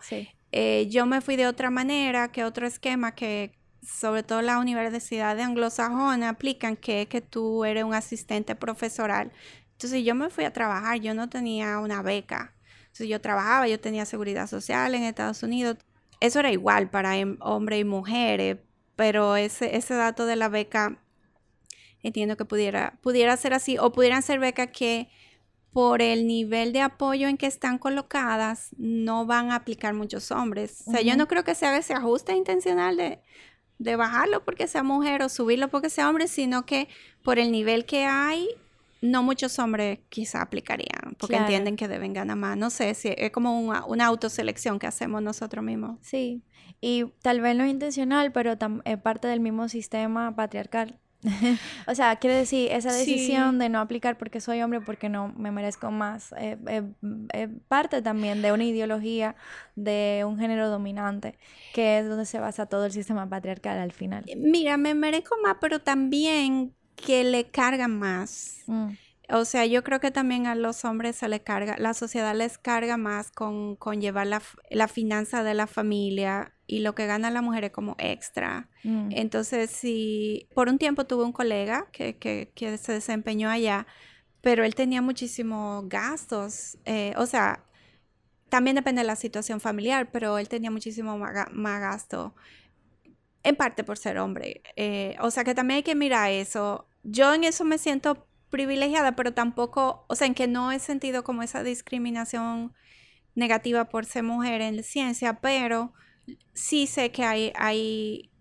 [0.51, 5.35] Eh, yo me fui de otra manera, que otro esquema que sobre todo la universidad
[5.35, 9.31] de anglosajona aplican, que es que tú eres un asistente profesoral.
[9.73, 12.53] Entonces yo me fui a trabajar, yo no tenía una beca.
[12.81, 15.77] Entonces yo trabajaba, yo tenía seguridad social en Estados Unidos.
[16.19, 18.57] Eso era igual para hombres y mujeres,
[18.95, 20.99] pero ese, ese dato de la beca
[22.03, 25.09] entiendo que pudiera, pudiera ser así, o pudieran ser becas que
[25.73, 30.83] por el nivel de apoyo en que están colocadas, no van a aplicar muchos hombres.
[30.85, 33.19] O sea, yo no creo que sea ese ajuste intencional de,
[33.79, 36.89] de bajarlo porque sea mujer o subirlo porque sea hombre, sino que
[37.23, 38.49] por el nivel que hay,
[39.01, 42.57] no muchos hombres quizá aplicarían, porque entienden que deben ganar más.
[42.57, 45.97] No sé, si es como una, una autoselección que hacemos nosotros mismos.
[46.01, 46.43] Sí,
[46.81, 50.99] y tal vez no es intencional, pero es parte del mismo sistema patriarcal.
[51.87, 55.51] o sea, quiere decir, esa decisión de no aplicar porque soy hombre, porque no me
[55.51, 56.83] merezco más, es eh, eh,
[57.33, 59.35] eh, parte también de una ideología
[59.75, 61.37] de un género dominante,
[61.73, 64.25] que es donde se basa todo el sistema patriarcal al final.
[64.35, 68.63] Mira, me merezco más, pero también que le cargan más.
[68.67, 68.89] Mm.
[69.31, 72.57] O sea, yo creo que también a los hombres se les carga, la sociedad les
[72.57, 77.31] carga más con, con llevar la, la, finanza de la familia y lo que gana
[77.31, 78.69] la mujer es como extra.
[78.83, 79.09] Mm.
[79.11, 83.87] Entonces, si por un tiempo tuve un colega que, que, que se desempeñó allá,
[84.41, 87.63] pero él tenía muchísimos gastos, eh, o sea,
[88.49, 92.35] también depende de la situación familiar, pero él tenía muchísimo más, más gasto,
[93.43, 94.61] en parte por ser hombre.
[94.75, 96.87] Eh, o sea que también hay que mirar eso.
[97.03, 101.23] Yo en eso me siento privilegiada, pero tampoco, o sea, en que no he sentido
[101.23, 102.73] como esa discriminación
[103.33, 105.93] negativa por ser mujer en ciencia, pero
[106.53, 108.31] sí sé que hay, hay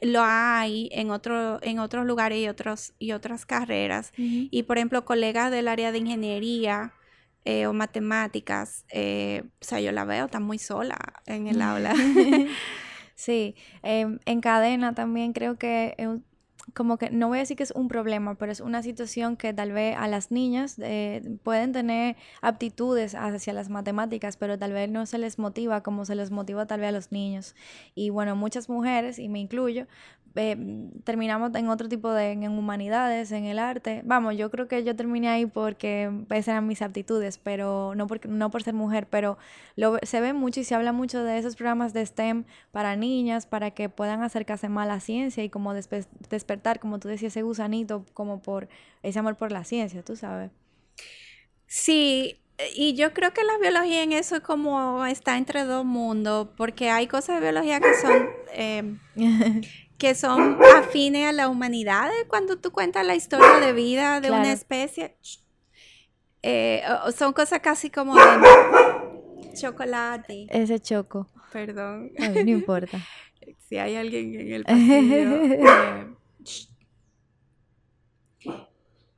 [0.00, 4.12] lo hay en, otro, en otros lugares y, otros, y otras carreras.
[4.16, 6.94] Y por ejemplo, colegas del área de ingeniería
[7.44, 11.94] eh, o matemáticas, eh, o sea, yo la veo, está muy sola en el aula.
[13.14, 15.94] sí, em, en cadena también creo que
[16.74, 19.52] como que no voy a decir que es un problema, pero es una situación que
[19.52, 24.88] tal vez a las niñas eh, pueden tener aptitudes hacia las matemáticas, pero tal vez
[24.88, 27.54] no se les motiva como se les motiva tal vez a los niños.
[27.94, 29.86] Y bueno, muchas mujeres, y me incluyo,
[30.34, 30.56] eh,
[31.04, 34.02] terminamos en otro tipo de, en humanidades, en el arte.
[34.04, 38.28] Vamos, yo creo que yo terminé ahí porque esas eran mis aptitudes, pero no, porque,
[38.28, 39.38] no por ser mujer, pero
[39.76, 43.46] lo, se ve mucho y se habla mucho de esos programas de STEM para niñas,
[43.46, 47.42] para que puedan acercarse más a la ciencia y como despertar, como tú decías, ese
[47.42, 48.68] gusanito, como por
[49.02, 50.50] ese amor por la ciencia, tú sabes.
[51.66, 52.38] Sí,
[52.74, 56.90] y yo creo que la biología en eso es como está entre dos mundos, porque
[56.90, 58.28] hay cosas de biología que son...
[58.52, 58.96] Eh,
[60.02, 64.50] que son afines a la humanidad cuando tú cuentas la historia de vida de una
[64.50, 65.16] especie.
[66.42, 66.82] Eh,
[67.16, 70.48] son cosas casi como de chocolate.
[70.50, 71.28] Ese choco.
[71.52, 72.10] Perdón.
[72.18, 72.98] no importa.
[73.68, 76.16] si hay alguien en el pasillo.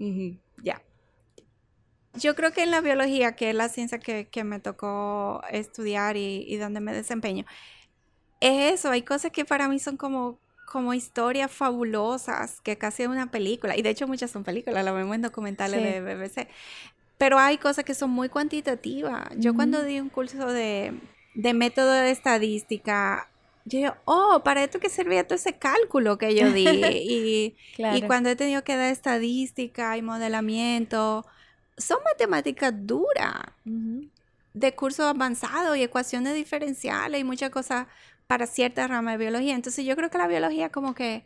[0.01, 0.83] Eh, ya.
[2.15, 6.45] Yo creo que en la biología, que es la ciencia que, me tocó estudiar y,
[6.47, 7.47] y donde me desempeño,
[8.41, 13.09] es eso, hay cosas que para mí son como como historias fabulosas, que casi es
[13.09, 16.49] una película, y de hecho muchas son películas, la vemos en documentales de BBC,
[17.19, 19.29] pero hay cosas que son muy cuantitativas.
[19.37, 20.95] Yo cuando di un curso de,
[21.35, 23.29] método de estadística,
[23.65, 26.67] yo digo, oh, para esto que servía todo ese cálculo que yo di.
[26.93, 31.25] y, y cuando he tenido que dar estadística y modelamiento,
[31.77, 33.35] son matemáticas duras,
[34.55, 37.87] de curso avanzado y ecuaciones diferenciales y muchas cosas
[38.27, 39.55] para cierta rama de biología.
[39.55, 41.25] Entonces yo creo que la biología como que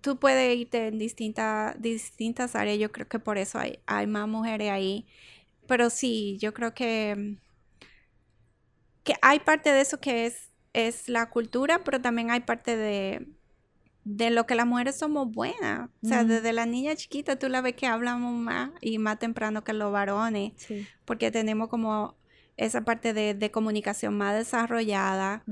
[0.00, 2.78] tú puedes irte en distintas, distintas áreas.
[2.78, 5.06] Yo creo que por eso hay, hay más mujeres ahí.
[5.66, 7.38] Pero sí, yo creo que,
[9.02, 13.26] que hay parte de eso que es, es la cultura, pero también hay parte de,
[14.04, 15.90] de lo que las mujeres somos buenas.
[16.02, 19.64] O sea, desde la niña chiquita tú la ves que hablamos más y más temprano
[19.64, 20.52] que los varones,
[21.04, 22.16] porque tenemos como
[22.56, 25.44] esa parte de, comunicación más desarrollada.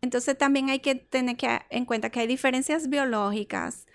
[0.00, 3.86] Entonces también hay que tener que, en cuenta que hay diferencias biológicas.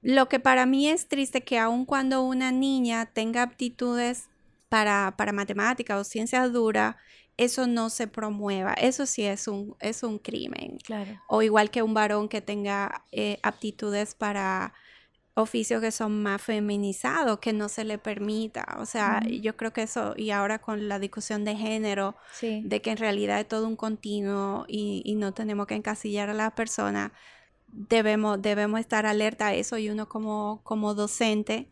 [0.00, 4.28] Lo que para mí es triste que aun cuando una niña tenga aptitudes
[4.68, 6.96] para, para matemáticas o ciencias duras,
[7.36, 8.74] eso no se promueva.
[8.74, 10.78] Eso sí es un, es un crimen.
[10.84, 11.20] Claro.
[11.28, 14.72] O igual que un varón que tenga eh, aptitudes para
[15.38, 18.76] oficios que son más feminizados, que no se le permita.
[18.78, 22.90] O sea, yo creo que eso, y ahora con la discusión de género, de que
[22.90, 27.12] en realidad es todo un continuo y, no tenemos que encasillar a la persona,
[27.68, 31.70] debemos, debemos estar alerta a eso y uno como, como docente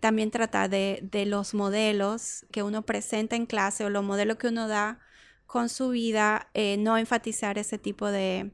[0.00, 4.48] también trata de, de los modelos que uno presenta en clase o los modelos que
[4.48, 5.00] uno da
[5.46, 8.52] con su vida, eh, no enfatizar ese tipo de...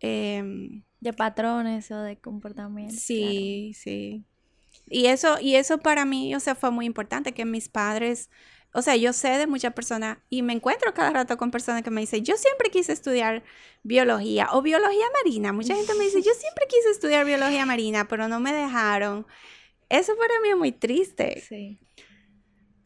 [0.00, 2.98] Em, de patrones o de comportamientos.
[2.98, 4.24] Sí, sí.
[4.88, 8.30] Y eso, y eso para mí, o sea, fue muy importante que mis padres,
[8.72, 11.90] o sea, yo sé de muchas personas y me encuentro cada rato con personas que
[11.90, 13.44] me dicen, yo siempre quise estudiar
[13.82, 15.52] biología o biología marina.
[15.52, 19.26] Mucha gente me dice, yo siempre quise estudiar biología marina, pero no me dejaron.
[19.90, 21.44] Eso para mí es muy triste.
[21.46, 21.78] Sí.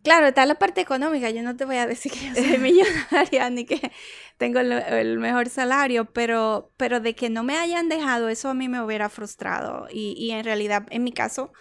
[0.09, 1.29] Claro, está la parte económica.
[1.29, 3.92] Yo no te voy a decir que yo soy millonaria ni que
[4.38, 8.71] tengo el, mejor salario, pero, pero de que no me hayan dejado, eso a mí
[8.71, 9.87] me hubiera frustrado.
[9.92, 11.53] Y, en realidad, en mi caso,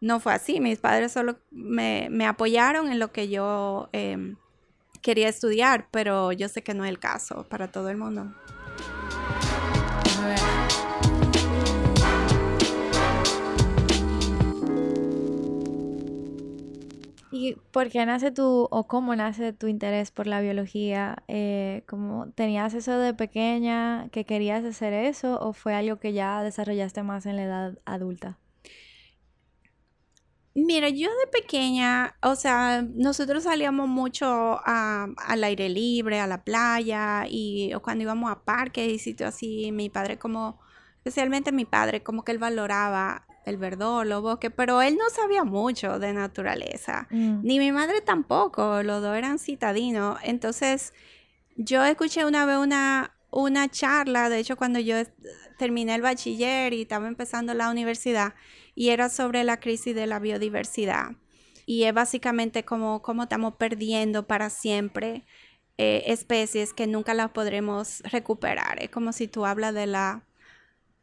[0.00, 0.60] no fue así.
[0.60, 4.36] Mis padres solo me, apoyaron en lo que yo em,
[5.02, 8.32] quería estudiar, pero yo sé que no es el caso para todo el mundo.
[17.30, 21.24] ¿Y por qué nace tu, o cómo nace tu interés por la biología?
[21.28, 21.84] Eh,
[22.34, 27.26] ¿Tenías eso de pequeña que querías hacer eso o fue algo que ya desarrollaste más
[27.26, 28.38] en la edad adulta?
[30.58, 37.26] Mira, yo de pequeña, o sea, nosotros salíamos mucho al aire libre, a la playa,
[37.28, 40.58] y o cuando íbamos a parques y sitios así, mi padre como,
[40.96, 45.44] especialmente mi padre, como que él valoraba el verdor, los bosques, pero él no sabía
[45.44, 47.40] mucho de naturaleza, mm.
[47.42, 50.18] ni mi madre tampoco, los dos eran citadinos.
[50.24, 50.92] Entonces,
[51.56, 54.96] yo escuché una vez una, una charla, de hecho cuando yo
[55.58, 58.34] terminé el bachiller y estaba empezando la universidad,
[58.74, 61.12] y era sobre la crisis de la biodiversidad.
[61.66, 65.24] Y es básicamente como, como estamos perdiendo para siempre
[65.78, 68.82] eh, especies que nunca las podremos recuperar.
[68.82, 70.24] Es como si tú hablas de la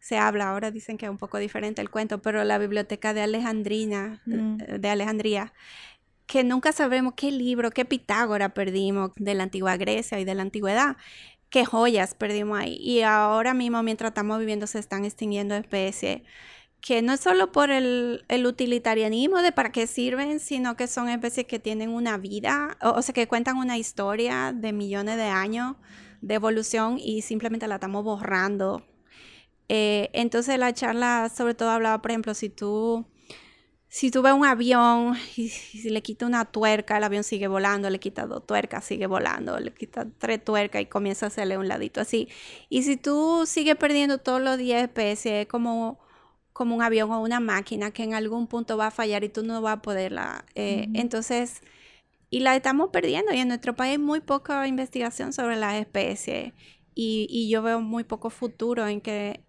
[0.04, 3.22] se habla, ahora dicen que es un poco diferente el cuento, pero la biblioteca de
[3.22, 4.58] Alejandrina, mm.
[4.60, 5.54] eh, de Alejandría,
[6.26, 10.42] que nunca sabremos qué libro, qué Pitágora perdimos de la antigua Grecia y de la
[10.42, 10.98] antigüedad,
[11.50, 12.76] qué joyas perdimos ahí.
[12.82, 16.24] Y ahora mismo, mientras estamos viviendo, se están extinguiendo especies
[16.82, 21.48] que no es solo por el, utilitarianismo de para qué sirven, sino que son especies
[21.48, 25.78] que tienen una vida, o, o sea, que cuentan una historia de millones de años
[26.20, 28.84] de evolución y simplemente la estamos borrando
[29.70, 33.06] eh, entonces la charla sobre todo hablaba, por ejemplo, si tú,
[33.88, 37.90] si tú ves un avión y, si le quita una tuerca, el avión sigue volando,
[37.90, 41.68] le quita dos tuercas, sigue volando, le quita tres tuercas y comienza a hacerle un
[41.68, 42.30] ladito así.
[42.70, 46.00] Y si tú sigues perdiendo todos los 10 especies, como
[46.54, 49.44] como un avión o una máquina que en algún punto va a fallar y tú
[49.44, 50.46] no vas a poderla.
[50.56, 51.62] Eh, entonces,
[52.30, 56.54] y la estamos perdiendo y en nuestro país hay muy poca investigación sobre las especies
[56.96, 59.44] y, y yo veo muy poco futuro en que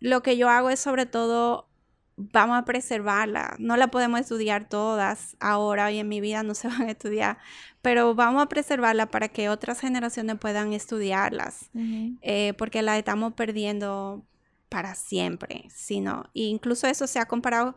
[0.00, 1.68] lo que yo hago es sobre todo,
[2.16, 3.56] vamos a preservarla.
[3.58, 7.38] No la podemos estudiar todas ahora y en mi vida no se van a estudiar,
[7.82, 11.70] pero vamos a preservarla para que otras generaciones puedan estudiarlas,
[12.22, 14.24] eh, porque la estamos perdiendo
[14.68, 17.74] para siempre, sino incluso eso se ha comparado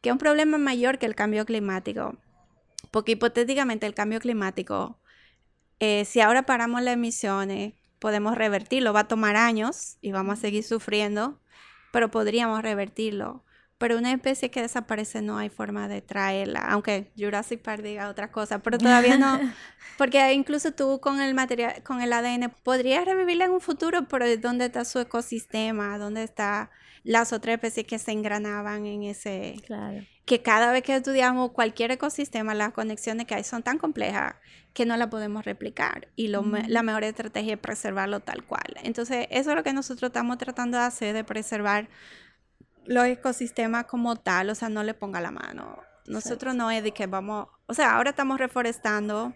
[0.00, 2.16] que es un problema mayor que el cambio climático,
[2.90, 4.98] porque hipotéticamente el cambio climático,
[5.80, 7.74] eh, si ahora paramos las emisiones,
[8.06, 11.40] podemos revertirlo, va a tomar años y vamos a seguir sufriendo
[11.96, 13.42] pero podríamos revertirlo.
[13.78, 18.30] Pero una especie que desaparece no hay forma de traerla, aunque Jurassic Park diga otra
[18.30, 19.40] cosa, pero todavía no,
[19.96, 24.26] porque incluso tú con el material, con el ADN, podrías revivirla en un futuro, pero
[24.36, 25.96] ¿dónde está su ecosistema?
[25.96, 26.68] ¿Dónde están
[27.06, 29.54] las otras especies que se engranaban en ese?
[29.64, 30.04] Claro.
[30.24, 34.34] Que cada vez que estudiamos cualquier ecosistema, las conexiones que hay son tan complejas
[34.72, 38.74] que no la podemos replicar y lo, la mejor estrategia es preservarlo tal cual.
[38.82, 41.88] Entonces, eso es lo que nosotros estamos tratando de hacer, de preservar
[42.84, 45.78] los ecosistemas como tal, o sea, no le ponga la mano.
[46.08, 49.32] Nosotros no es de que vamos, o sea, ahora estamos reforestando,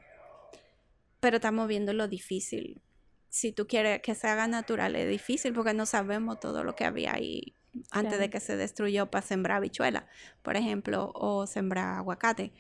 [1.21, 2.83] pero estamos viendo lo difícil.
[3.29, 6.85] Si tú quieres que se haga natural, es difícil porque no sabemos todo lo que
[6.85, 7.55] había ahí
[7.91, 10.07] antes de que se destruyó para sembrar bichuela,
[10.43, 12.53] por ejemplo, o sembrar aguacate.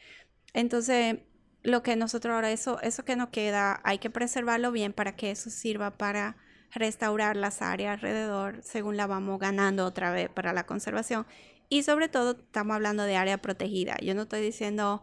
[0.52, 1.18] Entonces,
[1.62, 5.30] lo que nosotros ahora, eso, eso que nos queda, hay que preservarlo bien para que
[5.30, 6.36] eso sirva para
[6.72, 11.26] restaurar las áreas alrededor según la vamos ganando otra vez para la conservación.
[11.68, 13.96] Y sobre todo estamos hablando de área protegida.
[14.02, 15.02] Yo no estoy diciendo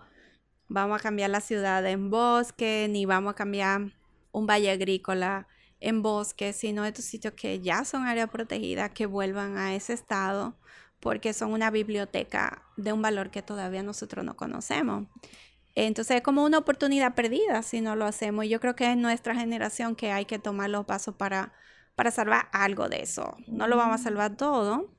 [0.68, 3.94] vamos a cambiar la ciudad en bosque, ni vamos a cambiar
[4.32, 5.48] un valle agrícola
[5.80, 10.56] en bosque, sino estos sitios que ya son área protegida, que vuelvan a ese estado
[11.00, 15.08] porque son una biblioteca de un valor que todavía nosotros no conocemos.
[15.76, 18.46] Entonces es como una oportunidad perdida si no lo hacemos.
[18.46, 21.54] Y yo creo que es nuestra generación que hay que tomar los pasos para,
[21.96, 23.38] para salvar algo de eso.
[23.48, 24.92] No lo vamos a salvar todo,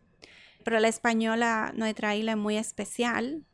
[0.64, 3.44] pero la española, nuestra isla es muy especial.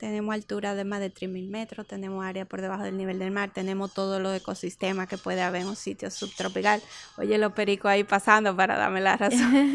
[0.00, 3.50] Tenemos altura de más de 3.000 metros, tenemos área por debajo del nivel del mar,
[3.52, 6.80] tenemos todos los ecosistemas que puede haber en un sitio subtropical.
[7.18, 9.74] Oye, los pericos ahí pasando para darme la razón.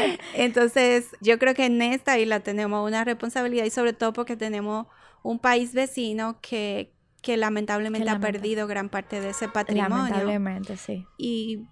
[0.34, 4.86] Entonces, yo creo que en esta isla tenemos una responsabilidad y sobre todo porque tenemos
[5.24, 9.96] un país vecino que, que lamentablemente ha perdido gran parte de ese patrimonio.
[9.96, 11.04] Lamentablemente, sí.
[11.18, 11.66] Y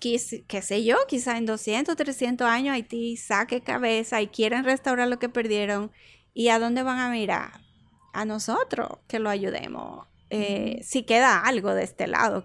[0.00, 5.18] qué, sé yo, quizá en 200, 300 años Haití saque cabeza y quieren restaurar lo
[5.18, 5.90] que perdieron.
[6.34, 7.60] ¿Y a dónde van a mirar?
[8.12, 10.06] A nosotros que lo ayudemos.
[10.30, 12.44] Eh, si queda algo de este lado.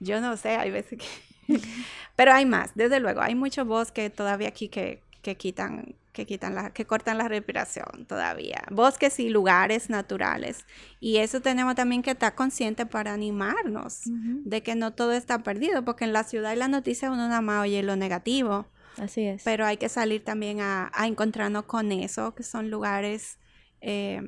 [0.00, 1.58] Yo no sé, hay veces que...
[2.16, 3.20] Pero hay más, desde luego.
[3.20, 8.06] Hay muchos bosques todavía aquí que, que quitan que quitan la, que cortan la respiración
[8.06, 8.62] todavía.
[8.70, 10.64] Bosques y lugares naturales.
[11.00, 15.84] Y eso tenemos también que estar conscientes para animarnos de que no todo está perdido,
[15.84, 18.66] porque en la ciudad y la noticia uno nada más oye lo negativo.
[18.98, 19.42] Así es.
[19.44, 23.38] Pero hay que salir también a, encontrarnos con eso, que son lugares
[23.80, 24.20] eh,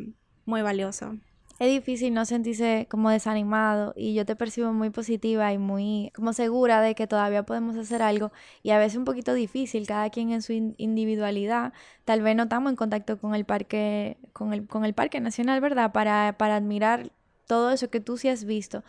[0.45, 1.17] muy valiosos
[1.59, 6.33] es difícil no sentirse como desanimado y yo te percibo muy positiva y muy como
[6.33, 8.31] segura de que todavía podemos hacer algo
[8.63, 11.73] y a veces un poquito difícil, cada quien en su individualidad.
[12.05, 15.61] Tal vez no estamos en contacto con el parque, con el, con el parque nacional,
[15.61, 15.93] ¿verdad?
[15.93, 17.11] Para, para admirar
[17.47, 18.83] todo eso que tú sí has visto.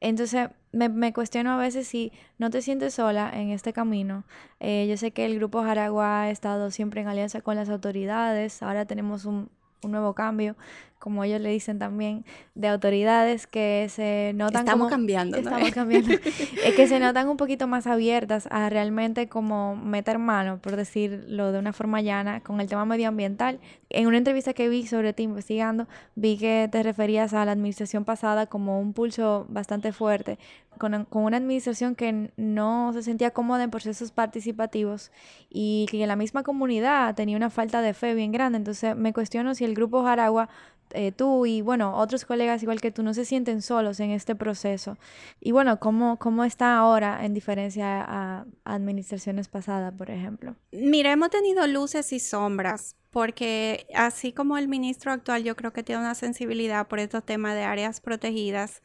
[0.00, 4.24] Entonces me, me, cuestiono a veces si no te sientes sola en este camino.
[4.60, 8.62] Eh, yo sé que el Grupo Jaragua ha estado siempre en alianza con las autoridades,
[8.62, 9.48] ahora tenemos un,
[9.82, 10.56] un nuevo cambio
[11.02, 12.24] como ellos le dicen también,
[12.54, 17.66] de autoridades que se notan estamos cambiando, estamos cambiando, es que se notan un poquito
[17.66, 22.68] más abiertas a realmente como meter mano, por decirlo de una forma llana, con el
[22.68, 23.58] tema medioambiental.
[23.90, 28.04] En una entrevista que vi sobre ti investigando, vi que te referías a la administración
[28.04, 30.38] pasada como un pulso bastante fuerte,
[30.78, 35.10] con, con una administración que no se sentía cómoda en procesos participativos
[35.50, 38.58] y que en la misma comunidad tenía una falta de fe bien grande.
[38.58, 40.48] Entonces me cuestiono si el grupo Jaragua
[40.94, 44.34] eh, tú y bueno, otros colegas igual que tú no se sienten solos en este
[44.34, 44.96] proceso.
[45.40, 50.54] Y bueno, ¿cómo, cómo está ahora en diferencia a administraciones pasadas, por ejemplo?
[50.72, 55.82] Mira, hemos tenido luces y sombras, porque así como el ministro actual yo creo que
[55.82, 58.82] tiene una sensibilidad por estos temas de áreas protegidas,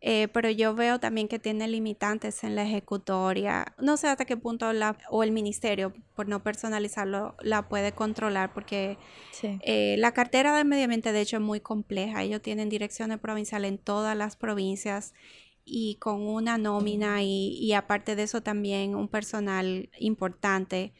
[0.00, 3.74] eh, pero yo veo también que tiene limitantes en la ejecutoria.
[3.78, 8.54] No sé hasta qué punto la, o el ministerio, por no personalizarlo, la puede controlar,
[8.54, 8.96] porque
[9.42, 12.22] eh, la cartera de medio ambiente, de hecho, es muy compleja.
[12.22, 15.14] Ellos tienen direcciones provinciales en todas las provincias
[15.64, 20.92] y con una nómina y, y aparte de eso también un personal importante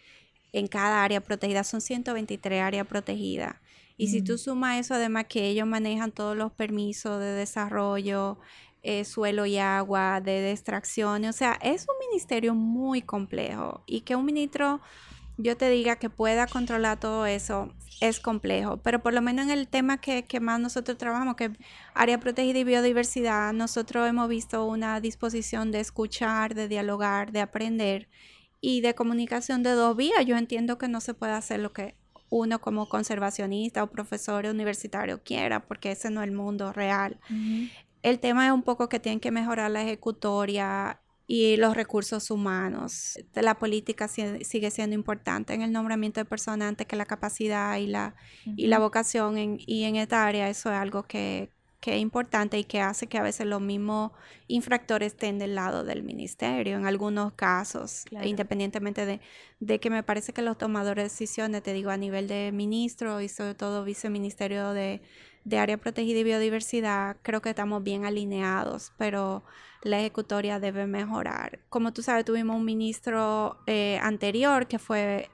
[0.52, 1.62] en cada área protegida.
[1.62, 3.56] Son 123 áreas protegidas.
[4.00, 8.38] Y si tú sumas eso, además que ellos manejan todos los permisos de desarrollo,
[8.82, 11.24] eh, suelo y agua, de extracción.
[11.24, 14.80] O sea, es un ministerio muy complejo y que un ministro,
[15.36, 18.78] yo te diga que pueda controlar todo eso, es complejo.
[18.78, 21.52] Pero por lo menos en el tema que, que más nosotros trabajamos, que
[21.94, 28.08] área protegida y biodiversidad, nosotros hemos visto una disposición de escuchar, de dialogar, de aprender
[28.60, 30.24] y de comunicación de dos vías.
[30.26, 31.96] Yo entiendo que no se puede hacer lo que
[32.30, 37.18] uno como conservacionista o profesor universitario quiera, porque ese no es el mundo real.
[38.02, 43.18] El tema es un poco que tienen que mejorar la ejecutoria y los recursos humanos.
[43.34, 47.86] La política sigue siendo importante en el nombramiento de personas antes que la capacidad y
[47.86, 49.36] la, y la vocación.
[49.38, 51.50] y en esta área eso es algo que,
[51.80, 54.12] que es importante y que hace que a veces los mismos
[54.48, 59.20] infractores estén del lado del ministerio en algunos casos, independientemente de,
[59.60, 63.20] de, que me parece que los tomadores de decisiones, te digo, a nivel de ministro
[63.20, 65.02] y sobre todo viceministerio de,
[65.44, 69.44] de área protegida y biodiversidad, creo que estamos bien alineados, pero
[69.82, 71.60] la ejecutoria debe mejorar.
[71.68, 75.30] Como tú sabes, tuvimos un ministro eh, anterior que fue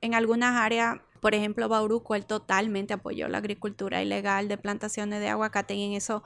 [0.00, 5.28] en algunas áreas, por ejemplo, Bauruco, él totalmente apoyó la agricultura ilegal de plantaciones de
[5.28, 6.22] aguacate y en eso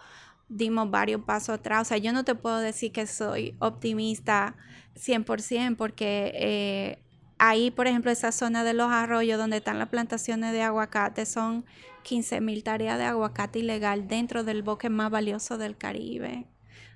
[0.49, 1.83] dimos varios pasos atrás.
[1.83, 4.57] O sea, yo no te puedo decir que soy optimista
[4.97, 6.33] 100% porque...
[6.35, 7.03] Eh,
[7.45, 11.65] ahí, por ejemplo, esa zona de los arroyos donde están las plantaciones de aguacate son
[12.05, 16.47] 15 mil tareas de aguacate ilegal dentro del bosque más valioso del Caribe,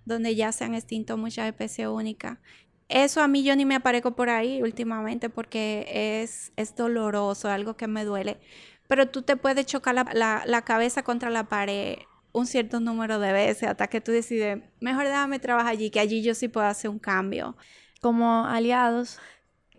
[0.04, 2.38] donde ya se han extinto muchas especies únicas.
[2.88, 7.76] Eso a mí yo ni me aparezco por ahí últimamente porque es, es doloroso, algo
[7.76, 8.38] que me duele.
[8.88, 11.98] Pero tú te puedes chocar la, la cabeza contra la pared
[12.32, 16.22] un cierto número de veces hasta que tú decides, mejor déjame trabajar allí, que allí
[16.22, 17.56] yo sí puedo hacer un cambio.
[18.00, 19.18] Como aliados,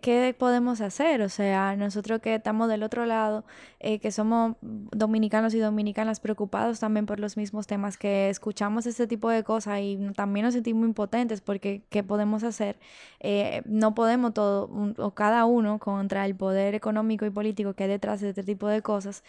[0.00, 1.22] ¿qué podemos hacer?
[1.22, 3.44] O sea, nosotros que estamos del otro lado,
[3.80, 9.06] eh, que somos dominicanos y dominicanas preocupados también por los mismos temas, que escuchamos este
[9.06, 12.78] tipo de cosas y también nos sentimos impotentes porque ¿qué podemos hacer?
[13.20, 17.90] Eh, no podemos todo, o cada uno contra el poder económico y político que hay
[17.90, 19.22] detrás de este tipo de cosas.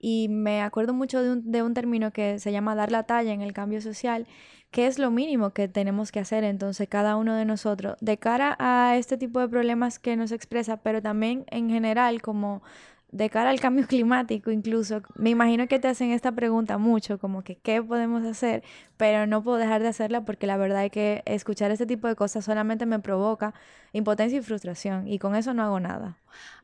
[0.00, 3.32] Y me acuerdo mucho de un, de un término que se llama dar la talla
[3.32, 4.26] en el cambio social,
[4.70, 6.44] que es lo mínimo que tenemos que hacer.
[6.44, 10.78] Entonces cada uno de nosotros de cara a este tipo de problemas que nos expresa,
[10.78, 12.62] pero también en general como
[13.10, 17.42] de cara al cambio climático incluso, me imagino que te hacen esta pregunta mucho, como
[17.42, 18.62] que qué podemos hacer,
[18.96, 22.16] pero no puedo dejar de hacerla porque la verdad es que escuchar este tipo de
[22.16, 23.54] cosas solamente me provoca
[23.92, 26.18] impotencia y frustración y con eso no hago nada.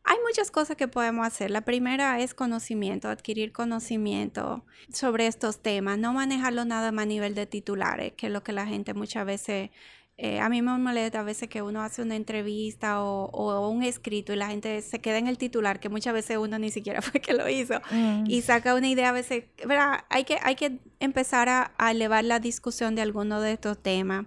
[0.05, 1.51] Hay muchas cosas que podemos hacer.
[1.51, 7.35] La primera es conocimiento, adquirir conocimiento sobre estos temas, no manejarlo nada más a nivel
[7.35, 9.71] de titulares, que es lo que la gente muchas veces
[10.17, 14.33] eh, a mí me molesta a veces que uno hace una entrevista o, un escrito
[14.33, 17.21] y la gente se queda en el titular, que muchas veces uno ni siquiera fue
[17.21, 18.25] que lo hizo, mm.
[18.29, 20.05] y saca una idea a veces, ¿verdad?
[20.11, 24.27] Hay que, hay que empezar a, a elevar la discusión de alguno de estos temas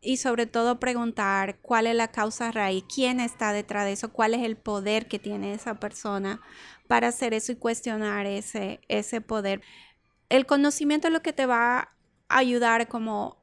[0.00, 4.34] y sobre todo preguntar cuál es la causa raíz, quién está detrás de eso, cuál
[4.34, 6.40] es el poder que tiene esa persona
[6.88, 9.62] para hacer eso y cuestionar ese, ese poder.
[10.28, 13.41] El conocimiento es lo que te va a ayudar como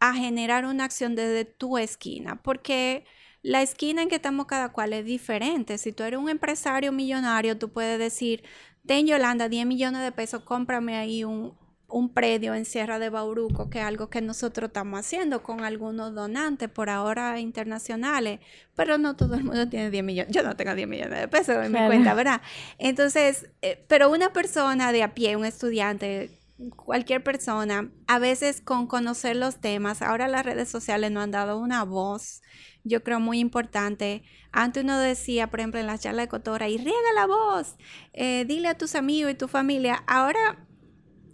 [0.00, 3.04] a generar una acción desde tu esquina, porque
[3.42, 5.78] la esquina en que estamos cada cual es diferente.
[5.78, 8.42] Si tú eres un empresario millonario, tú puedes decir,
[8.86, 11.54] ten Yolanda 10 millones de pesos, cómprame ahí un,
[11.88, 16.14] un predio en Sierra de Bauruco, que es algo que nosotros estamos haciendo con algunos
[16.14, 18.40] donantes por ahora internacionales,
[18.76, 21.64] pero no todo el mundo tiene 10 millones, yo no tengo 10 millones de pesos
[21.64, 22.42] en mi cuenta, ¿verdad?
[22.78, 26.37] Entonces, eh, pero una persona de a pie, un estudiante
[26.76, 31.58] cualquier persona, a veces con conocer los temas, ahora las redes sociales nos han dado
[31.58, 32.42] una voz,
[32.84, 34.22] yo creo muy importante.
[34.50, 37.76] Antes uno decía, por ejemplo, en la charla de Cotora, y riega la voz,
[38.12, 40.02] eh, dile a tus amigos y tu familia.
[40.06, 40.66] Ahora,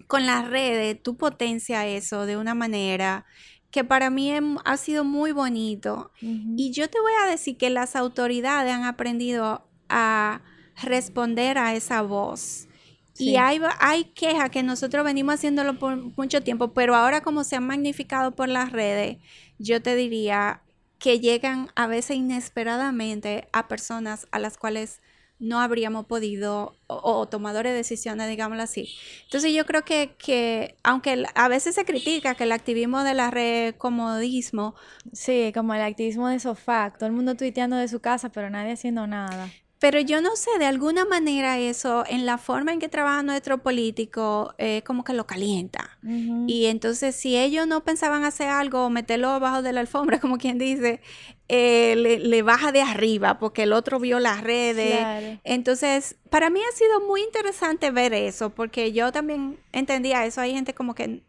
[0.07, 3.25] con las redes, tú potencia eso de una manera
[3.71, 4.33] que para mí
[4.65, 6.13] ha sido muy bonito.
[6.21, 10.43] Y yo te voy a decir que las autoridades han aprendido a
[10.81, 12.69] responder a esa voz.
[13.17, 17.57] Y hay, hay quejas que nosotros venimos haciéndolo por mucho tiempo, pero ahora como se
[17.57, 19.19] han magnificado por las redes,
[19.59, 20.63] yo te diría
[20.99, 25.01] que llegan a veces inesperadamente a personas a las cuales
[25.39, 28.95] no habríamos podido, o, tomadores de decisiones, digámoslo así.
[29.25, 33.31] Entonces yo creo que, que, aunque a veces se critica que el activismo de la
[33.31, 34.75] red comodismo.
[35.13, 38.73] Sí, como el activismo de sofá, todo el mundo tuiteando de su casa, pero nadie
[38.73, 39.51] haciendo nada.
[39.85, 43.59] Pero yo no sé, de alguna manera eso, en la forma en que trabaja nuestro
[43.59, 45.99] político, eh, como que lo calienta.
[46.47, 50.57] Y entonces, si ellos no pensaban hacer algo, meterlo abajo de la alfombra, como quien
[50.57, 51.03] dice,
[51.49, 55.39] eh, le, baja de arriba porque el otro vio las redes.
[55.45, 60.41] Entonces, para mí ha sido muy interesante ver eso, porque yo también entendía eso.
[60.41, 61.23] Hay gente como que,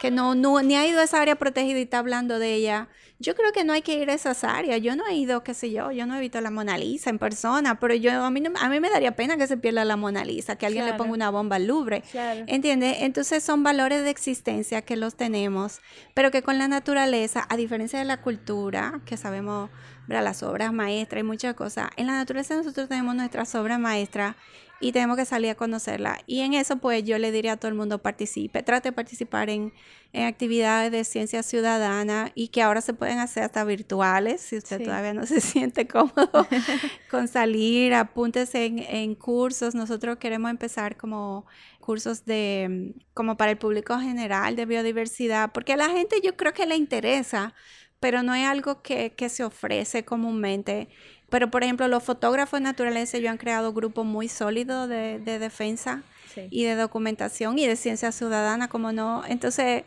[0.00, 2.88] que no, no, ni ha ido a esa área protegida y está hablando de ella.
[3.18, 4.82] Yo creo que no hay que ir a esas áreas.
[4.82, 7.20] Yo no he ido, qué sé yo, yo no he visto la Mona Lisa en
[7.20, 10.24] persona, pero yo a mí, a mí me daría pena que se pierda la Mona
[10.24, 12.02] Lisa, que alguien le ponga una bomba al Louvre.
[12.46, 12.96] ¿Entiendes?
[13.00, 15.80] Entonces son valores de existencia que los tenemos,
[16.14, 19.61] pero que con la naturaleza, a diferencia de la cultura, que sabemos,
[20.08, 24.36] las obras maestras y muchas cosas, en la naturaleza nosotros tenemos nuestras obras maestras
[24.82, 26.18] y tenemos que salir a conocerla.
[26.26, 29.48] Y en eso, pues yo le diría a todo el mundo participe, trate de participar
[29.48, 29.72] en,
[30.12, 35.14] actividades de ciencia ciudadana y que ahora se pueden hacer hasta virtuales, si usted todavía
[35.14, 36.46] no se siente cómodo
[37.10, 39.74] con salir, apúntese en, en cursos.
[39.74, 41.46] Nosotros queremos empezar como
[41.82, 46.52] cursos de, como para el público general de biodiversidad, porque a la gente yo creo
[46.52, 47.54] que le interesa,
[48.02, 50.88] pero no es algo que, que se ofrece comúnmente.
[51.30, 56.02] Pero, por ejemplo, los fotógrafos naturales ellos han creado grupos muy sólidos de, defensa
[56.50, 59.22] y de documentación y de ciencia ciudadana, como no.
[59.28, 59.84] Entonces,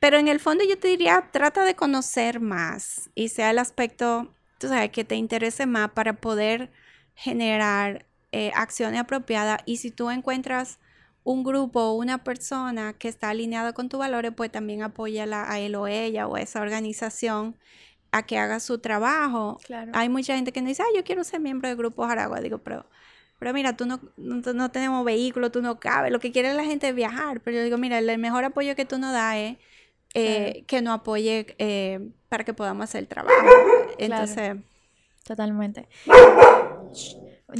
[0.00, 4.34] pero en el fondo yo te diría, trata de conocer más y sea el aspecto,
[4.58, 6.72] tú sabes, que te interese más para poder
[7.14, 9.60] generar eh, acciones apropiadas.
[9.66, 10.80] Y si tú encuentras
[11.26, 15.58] un grupo o una persona que está alineado con tus valores, pues también apóyala a
[15.58, 17.56] él o ella o a esa organización
[18.12, 19.58] a que haga su trabajo.
[19.66, 19.90] Claro.
[19.92, 22.40] Hay mucha gente que no dice, ah, yo quiero ser miembro del Grupo Jaragua.
[22.40, 22.86] Digo, pero,
[23.40, 26.12] pero mira, tú no, no, tenemos vehículo, tú no cabes.
[26.12, 27.40] Lo que quiere la gente es viajar.
[27.40, 29.56] Pero yo digo, mira, el mejor apoyo que tú nos das es
[30.14, 33.34] eh, que nos apoye eh, para que podamos hacer el trabajo.
[33.98, 34.58] Entonces...
[35.24, 35.88] Totalmente.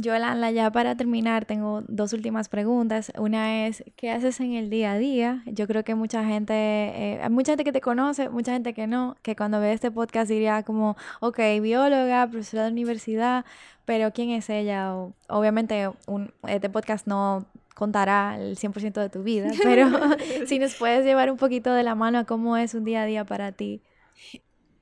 [0.01, 3.11] Yolanda, ya para terminar, tengo dos últimas preguntas.
[3.17, 5.43] Una es, ¿qué haces en el día a día?
[5.45, 8.87] Yo creo que mucha gente, eh, hay mucha gente que te conoce, mucha gente que
[8.87, 13.45] no, que cuando ve este podcast diría como, ok, bióloga, profesora de universidad,
[13.85, 14.93] pero ¿quién es ella?
[15.29, 19.89] obviamente, un, este podcast no contará el 100% de tu vida, pero
[20.47, 23.05] si nos puedes llevar un poquito de la mano a cómo es un día a
[23.05, 23.81] día para ti.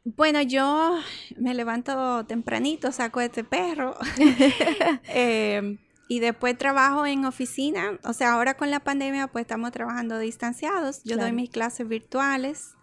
[0.06, 1.00] Bueno, yo
[1.36, 3.98] me levanto tempranito, saco este perro
[5.08, 8.00] em, y después trabajo en oficina.
[8.04, 11.04] O sea, ahora con la pandemia pues estamos trabajando distanciados.
[11.04, 12.76] Yo doy mis clases virtuales,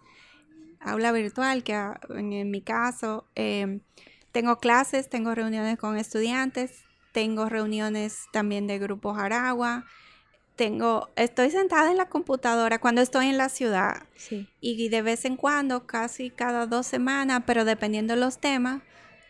[0.81, 3.79] aula virtual, que en, mi caso em,
[4.33, 9.85] tengo clases, tengo reuniones con estudiantes, tengo reuniones también de grupos Aragua
[10.55, 14.03] tengo, estoy sentada en la computadora cuando estoy en la ciudad
[14.61, 18.81] y de vez en cuando, casi cada dos semanas, pero dependiendo de los temas,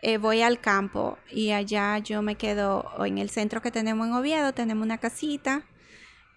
[0.01, 4.13] eh, voy al campo y allá yo me quedo en el centro que tenemos en
[4.13, 5.65] Oviedo, tenemos una casita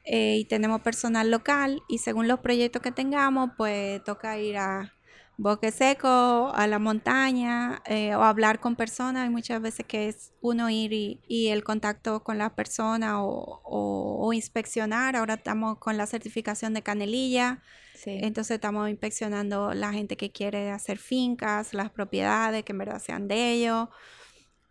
[0.04, 4.95] eh, y tenemos personal local y según los proyectos que tengamos, pues toca ir a
[5.38, 9.24] bosque seco, a la montaña eh, o hablar con personas.
[9.24, 15.16] Hay muchas veces que es uno ir y, el contacto con la persona o, inspeccionar.
[15.16, 17.62] Ahora estamos con la certificación de Canelilla.
[18.04, 23.26] Entonces estamos inspeccionando la gente que quiere hacer fincas, las propiedades que en verdad sean
[23.26, 23.88] de ellos.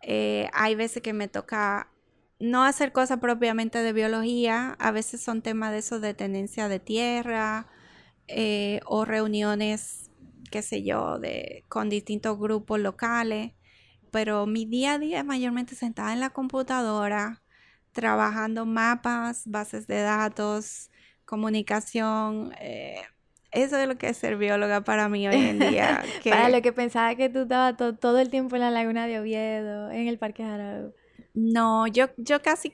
[0.02, 1.90] Eh, hay veces que me toca
[2.38, 6.78] no hacer cosas propiamente de biología, a veces son temas de eso de tenencia de
[6.78, 7.66] tierra
[8.28, 10.10] eh, o reuniones
[10.50, 13.52] qué sé yo, de, con distintos grupos locales,
[14.10, 17.42] pero mi día a día es mayormente sentada en la computadora,
[17.92, 20.90] trabajando mapas, bases de datos,
[21.24, 22.52] comunicación.
[22.60, 23.02] Eh,
[23.52, 26.02] eso es lo que es ser bióloga para mí hoy en día.
[26.24, 29.90] para lo que pensaba que tú estabas todo el tiempo en la laguna de Oviedo,
[29.90, 30.92] en el Parque Jarabo.
[31.34, 32.72] No, yo, yo casi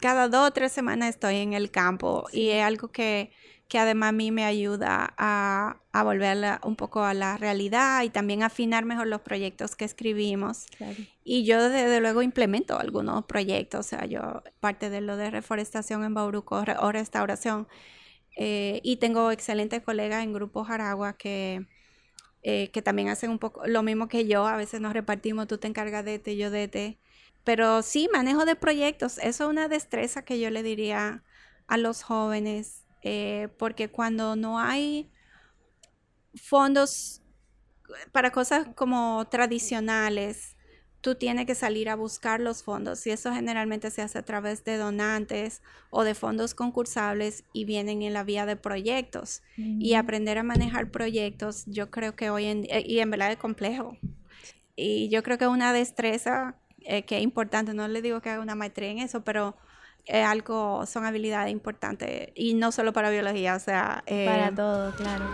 [0.00, 3.32] cada dos o tres semanas estoy en el campo y es algo que
[3.68, 8.10] que además a mí me ayuda a, a volver un poco a la realidad y
[8.10, 10.66] también afinar mejor los proyectos que escribimos.
[11.24, 16.04] Y yo desde luego implemento algunos proyectos, o sea, yo parte de lo de reforestación
[16.04, 17.66] en Bauruco o restauración.
[18.36, 21.66] Eh, y tengo excelentes colegas en Grupo Jaragua que,
[22.42, 24.46] eh, que también hacen un poco lo mismo que yo.
[24.46, 26.98] A veces nos repartimos, tú te encargas de este, yo de este.
[27.44, 31.22] Pero sí, manejo de proyectos, eso es una destreza que yo le diría
[31.66, 35.10] a los jóvenes eh, porque cuando no hay
[36.34, 37.22] fondos
[38.12, 40.56] para cosas como tradicionales,
[41.02, 44.64] tú tienes que salir a buscar los fondos y eso generalmente se hace a través
[44.64, 49.42] de donantes o de fondos concursables y vienen en la vía de proyectos.
[49.58, 53.98] Y aprender a manejar proyectos yo creo que hoy en y en verdad es complejo.
[54.76, 58.42] Y yo creo que una destreza eh, que es importante no le digo que haga
[58.42, 59.56] una maestría en eso pero
[60.06, 64.02] es algo, son habilidades importantes y no solo para biología, o sea...
[64.06, 65.24] Eh, para todo, claro.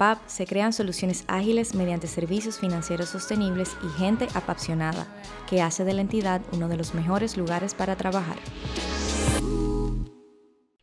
[0.00, 5.06] PAP se crean soluciones ágiles mediante servicios financieros sostenibles y gente apasionada,
[5.46, 8.38] que hace de la entidad uno de los mejores lugares para trabajar.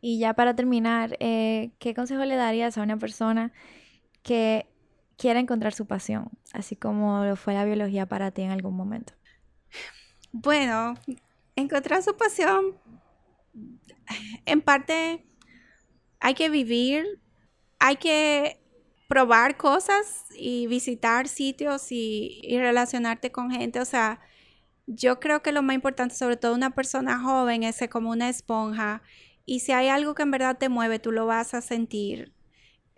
[0.02, 3.52] Y ya para terminar, eh, ¿qué consejo le darías a una persona
[4.22, 4.68] que
[5.18, 9.14] quiera encontrar su pasión, así como lo fue la biología para ti en algún momento?
[10.32, 10.96] Bueno,
[11.56, 12.78] encontrar su pasión,
[14.46, 15.26] en parte
[16.20, 17.20] hay que vivir,
[17.80, 18.60] hay que
[19.08, 23.80] probar cosas y visitar sitios y, relacionarte con gente.
[23.80, 24.20] O sea,
[24.86, 29.02] yo creo que lo más importante, sobre todo una persona joven, es como una esponja.
[29.46, 32.34] Y si hay algo que en verdad te mueve, tú lo vas a sentir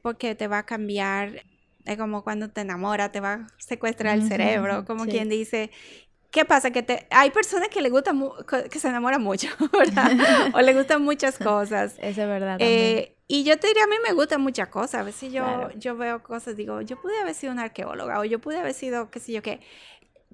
[0.01, 1.43] porque te va a cambiar
[1.89, 5.71] es como cuando te enamoras, te va a secuestrar el cerebro, como quien dice.
[6.31, 6.69] ¿Qué pasa?
[6.69, 8.21] Que te, hay personas que le gustan
[8.69, 10.11] que se enamoran mucho, ¿verdad?
[10.53, 11.95] o le gustan muchas cosas.
[11.97, 12.57] Eso es verdad.
[12.59, 15.01] Eh, y yo te diría, a mí me gustan muchas cosas.
[15.01, 18.39] A veces yo, yo veo cosas, digo, yo pude haber sido una arqueóloga o yo
[18.39, 19.59] pude haber sido, qué sé yo qué.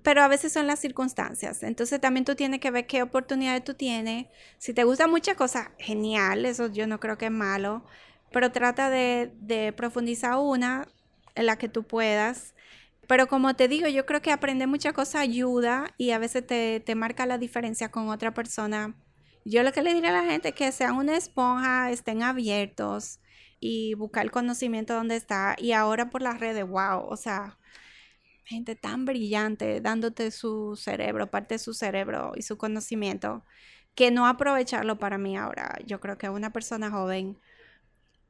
[0.01, 1.63] Pero a veces son las circunstancias.
[1.63, 4.27] Entonces también tú tienes que ver qué oportunidades tú tienes.
[4.57, 7.85] Si te gustan muchas cosas, genial, eso yo no creo que es malo.
[8.31, 10.87] Pero trata de, de profundizar una,
[11.35, 12.55] la que tú puedas.
[13.07, 16.79] Pero como te digo, yo creo que aprender muchas cosas ayuda y a veces te,
[16.79, 18.95] te marca la diferencia con otra persona.
[19.45, 23.19] Yo lo que le diré a la gente es que sean una esponja, estén abiertos,
[23.59, 25.55] y buscar el conocimiento donde está.
[25.59, 27.57] Y ahora por las redes, wow, o sea,
[28.45, 33.43] gente tan brillante dándote su cerebro, parte de su cerebro y su conocimiento,
[33.95, 35.79] que no aprovecharlo para mí ahora.
[35.85, 37.39] Yo creo que una persona joven,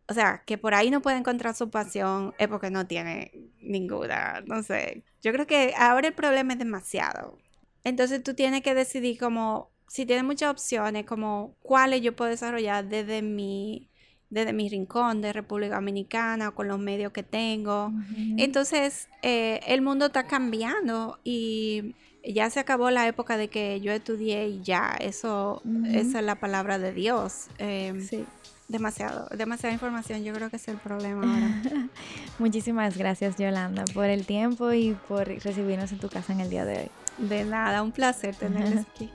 [0.08, 3.32] o sea, que por ahí no puede encontrar su pasión es porque no tiene
[3.62, 5.04] ninguna, no sé.
[5.22, 7.38] Yo creo que ahora el problema es demasiado.
[7.84, 12.88] Entonces tú tienes que decidir como, si tienes muchas opciones, como cuáles yo puedo desarrollar
[12.88, 13.90] desde mi
[14.30, 17.94] desde mi rincón de República Dominicana con los medios que tengo.
[18.38, 23.92] Entonces, eh, el mundo está cambiando y ya se acabó la época de que yo
[23.92, 27.48] estudié y ya, eso, esa es la palabra de Dios.
[27.60, 28.26] Em, sí.
[28.68, 31.90] Demasiado, demasiada información, yo creo que es el problema ahora.
[32.40, 36.66] Muchísimas gracias Yolanda por el tiempo y por recibirnos en tu casa en el día
[36.66, 37.28] de hoy.
[37.28, 39.12] De nada, un placer tenerles aquí.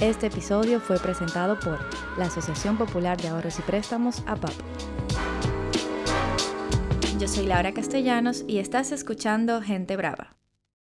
[0.00, 1.80] Este episodio fue presentado por
[2.16, 4.52] la Asociación Popular de Ahorros y Préstamos, APAP.
[7.18, 10.37] Yo soy Laura Castellanos y estás escuchando Gente Brava.